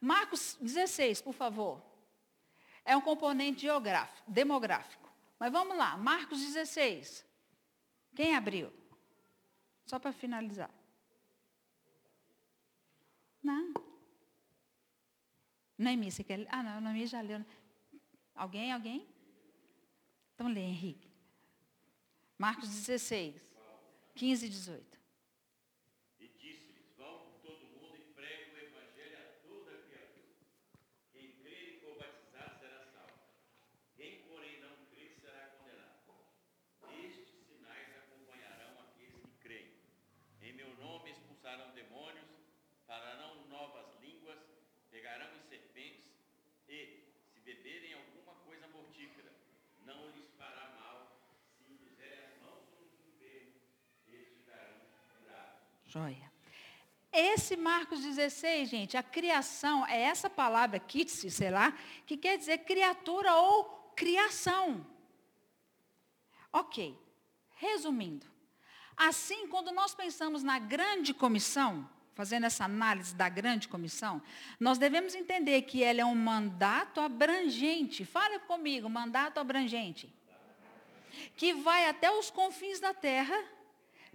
[0.00, 1.82] Marcos 16, por favor.
[2.84, 5.10] É um componente geográfico, demográfico.
[5.38, 7.24] Mas vamos lá, Marcos 16.
[8.14, 8.72] Quem abriu?
[9.86, 10.70] Só para finalizar.
[13.42, 13.74] Não.
[15.76, 16.48] Noemi, você quer ler?
[16.50, 17.44] Ah, não, Noemi já leu.
[18.34, 19.08] Alguém, alguém?
[20.34, 21.11] Então lê, Henrique.
[22.42, 23.40] Marcos 16,
[24.16, 24.98] 15 e 18.
[26.18, 30.26] E disse-lhes, vão por todo mundo e pregue o evangelho a toda criatura.
[31.12, 33.14] Quem crer e for batizado será salvo.
[33.94, 36.02] Quem, porém, não crer será condenado.
[37.06, 39.70] Estes sinais acompanharão aqueles que creem.
[40.42, 42.26] Em meu nome expulsarão demônios,
[42.88, 44.40] falarão novas línguas,
[44.90, 46.10] pegarão em serpentes
[46.68, 49.32] e, se beberem alguma coisa mortífera,
[49.86, 50.82] não lhes fará mal.
[51.62, 53.54] Se impuserem as mãos sobre os enfermos,
[54.08, 54.80] eles ficarão
[55.16, 55.62] curados.
[55.92, 56.32] Joia.
[57.12, 61.76] Esse Marcos 16, gente, a criação é essa palavra, kitsi, sei lá,
[62.06, 63.64] que quer dizer criatura ou
[63.94, 64.86] criação.
[66.50, 66.98] Ok.
[67.56, 68.26] Resumindo,
[68.96, 74.22] assim, quando nós pensamos na grande comissão, fazendo essa análise da grande comissão,
[74.58, 78.06] nós devemos entender que ela é um mandato abrangente.
[78.06, 80.10] Fala comigo, mandato abrangente.
[81.36, 83.38] Que vai até os confins da terra,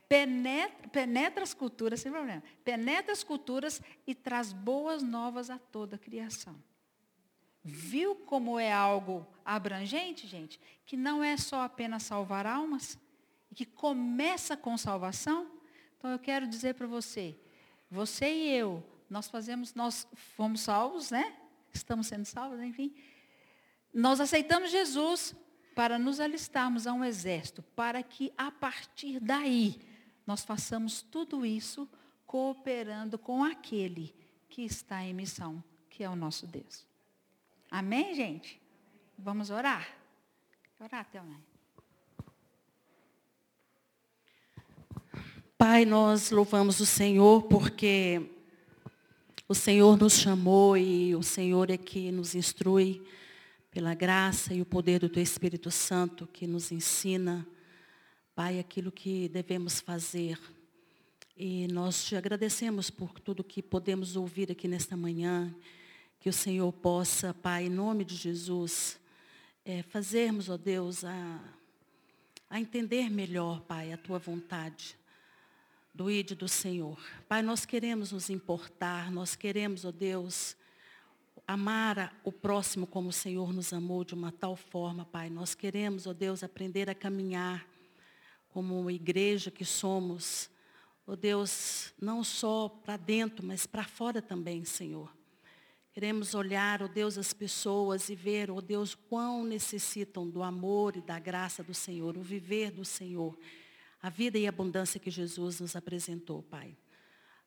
[0.07, 5.95] penetra, penetra as culturas, sem problema, penetra as culturas e traz boas novas a toda
[5.95, 6.55] a criação.
[7.63, 10.59] Viu como é algo abrangente, gente?
[10.85, 12.97] Que não é só apenas salvar almas,
[13.57, 15.49] que começa com salvação?
[15.97, 17.35] Então eu quero dizer para você,
[17.89, 21.35] você e eu, nós fazemos, nós fomos salvos, né?
[21.73, 22.95] Estamos sendo salvos, enfim.
[23.91, 25.35] Nós aceitamos Jesus
[25.75, 29.86] para nos alistarmos a um exército, para que a partir daí
[30.27, 31.89] nós façamos tudo isso
[32.25, 34.13] cooperando com aquele
[34.49, 36.85] que está em missão, que é o nosso Deus.
[37.71, 38.61] Amém, gente?
[39.17, 39.87] Vamos orar?
[40.79, 41.41] Orar, Thelma.
[45.57, 48.29] Pai, nós louvamos o Senhor porque
[49.49, 53.01] o Senhor nos chamou e o Senhor é que nos instrui
[53.71, 57.47] pela graça e o poder do Teu Espírito Santo que nos ensina,
[58.37, 60.39] Pai, aquilo que devemos fazer.
[61.35, 65.51] E nós te agradecemos por tudo que podemos ouvir aqui nesta manhã.
[66.19, 68.99] Que o Senhor possa, Pai, em nome de Jesus,
[69.65, 71.39] é, fazermos, ó Deus, a,
[72.47, 74.95] a entender melhor, Pai, a Tua vontade
[75.91, 76.95] do ID do Senhor.
[77.27, 80.55] Pai, nós queremos nos importar, nós queremos, ó Deus,
[81.47, 85.27] amar o próximo como o Senhor nos amou de uma tal forma, Pai.
[85.27, 87.65] Nós queremos, ó Deus, aprender a caminhar
[88.57, 90.49] como igreja que somos,
[91.05, 95.15] ó Deus, não só para dentro, mas para fora também, Senhor.
[95.93, 101.01] Queremos olhar, ó Deus, as pessoas e ver, ó Deus, quão necessitam do amor e
[101.01, 103.37] da graça do Senhor, o viver do Senhor
[104.01, 106.75] a vida e a abundância que Jesus nos apresentou, Pai.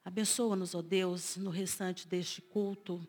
[0.05, 3.05] Abençoa-nos, ó Deus, no restante deste culto,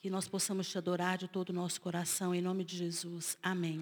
[0.00, 3.38] que nós possamos te adorar de todo o nosso coração, em nome de Jesus.
[3.40, 3.80] Amém.